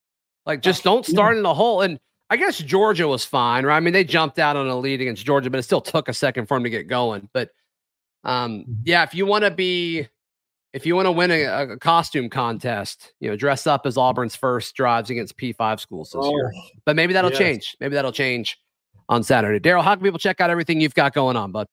Like, 0.45 0.61
just 0.61 0.83
don't 0.83 1.05
Yeah. 1.09 1.13
start 1.13 1.35
in 1.35 1.43
the 1.43 1.53
hole. 1.53 1.81
And 1.81 1.99
I 2.31 2.37
guess 2.37 2.57
Georgia 2.59 3.09
was 3.09 3.25
fine, 3.25 3.65
right? 3.65 3.75
I 3.75 3.81
mean, 3.81 3.91
they 3.91 4.05
jumped 4.05 4.39
out 4.39 4.55
on 4.55 4.65
a 4.65 4.75
lead 4.79 5.01
against 5.01 5.25
Georgia, 5.25 5.49
but 5.49 5.59
it 5.59 5.63
still 5.63 5.81
took 5.81 6.07
a 6.07 6.13
second 6.13 6.47
for 6.47 6.55
them 6.55 6.63
to 6.63 6.69
get 6.69 6.87
going. 6.87 7.27
But 7.33 7.49
um, 8.23 8.59
Mm-hmm. 8.59 8.71
yeah, 8.85 9.03
if 9.03 9.13
you 9.13 9.25
want 9.25 9.43
to 9.43 9.51
be, 9.51 10.07
if 10.71 10.85
you 10.85 10.95
want 10.95 11.07
to 11.07 11.11
win 11.11 11.29
a, 11.29 11.43
a 11.43 11.77
costume 11.77 12.29
contest, 12.29 13.13
you 13.19 13.29
know, 13.29 13.35
dress 13.35 13.67
up 13.67 13.85
as 13.85 13.97
Auburn's 13.97 14.35
first 14.35 14.75
drives 14.75 15.09
against 15.09 15.37
P5 15.37 15.81
schools 15.81 16.11
this 16.11 16.25
year. 16.25 16.53
But 16.85 16.95
maybe 16.95 17.11
that'll 17.11 17.31
yes. 17.31 17.39
change. 17.39 17.75
Maybe 17.81 17.95
that'll 17.95 18.13
change 18.13 18.57
on 19.09 19.23
Saturday. 19.23 19.59
Darrell, 19.59 19.83
how 19.83 19.95
can 19.95 20.03
people 20.03 20.19
check 20.19 20.39
out 20.39 20.49
everything 20.49 20.79
you've 20.79 20.95
got 20.95 21.13
going 21.13 21.35
on, 21.35 21.51
bud? 21.51 21.67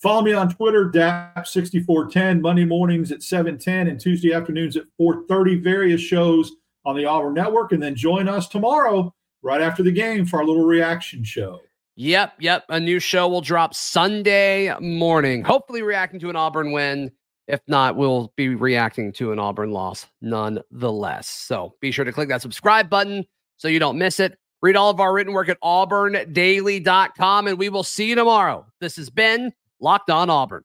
Follow 0.00 0.22
me 0.22 0.32
on 0.32 0.48
Twitter, 0.54 0.88
DAP6410, 0.88 2.40
Monday 2.40 2.64
mornings 2.64 3.10
at 3.10 3.24
710 3.24 3.88
and 3.88 4.00
Tuesday 4.00 4.32
afternoons 4.32 4.76
at 4.76 4.84
430. 4.96 5.56
Various 5.56 6.00
shows 6.00 6.52
on 6.84 6.96
the 6.96 7.04
Auburn 7.04 7.34
Network. 7.34 7.72
And 7.72 7.82
then 7.82 7.96
join 7.96 8.28
us 8.28 8.46
tomorrow, 8.46 9.12
right 9.46 9.62
after 9.62 9.82
the 9.82 9.92
game, 9.92 10.26
for 10.26 10.40
our 10.40 10.44
little 10.44 10.66
reaction 10.66 11.22
show. 11.24 11.60
Yep, 11.94 12.34
yep. 12.40 12.64
A 12.68 12.78
new 12.78 12.98
show 12.98 13.26
will 13.28 13.40
drop 13.40 13.74
Sunday 13.74 14.74
morning. 14.80 15.42
Hopefully, 15.44 15.80
reacting 15.80 16.20
to 16.20 16.28
an 16.28 16.36
Auburn 16.36 16.72
win. 16.72 17.10
If 17.46 17.60
not, 17.68 17.96
we'll 17.96 18.32
be 18.36 18.48
reacting 18.48 19.12
to 19.14 19.32
an 19.32 19.38
Auburn 19.38 19.70
loss 19.70 20.06
nonetheless. 20.20 21.28
So 21.28 21.74
be 21.80 21.92
sure 21.92 22.04
to 22.04 22.12
click 22.12 22.28
that 22.28 22.42
subscribe 22.42 22.90
button 22.90 23.24
so 23.56 23.68
you 23.68 23.78
don't 23.78 23.96
miss 23.96 24.20
it. 24.20 24.36
Read 24.62 24.76
all 24.76 24.90
of 24.90 24.98
our 25.00 25.14
written 25.14 25.32
work 25.32 25.48
at 25.48 25.60
auburndaily.com, 25.62 27.46
and 27.46 27.56
we 27.56 27.68
will 27.68 27.84
see 27.84 28.08
you 28.08 28.14
tomorrow. 28.16 28.66
This 28.80 28.96
has 28.96 29.08
been 29.08 29.52
Locked 29.80 30.10
On 30.10 30.28
Auburn. 30.28 30.64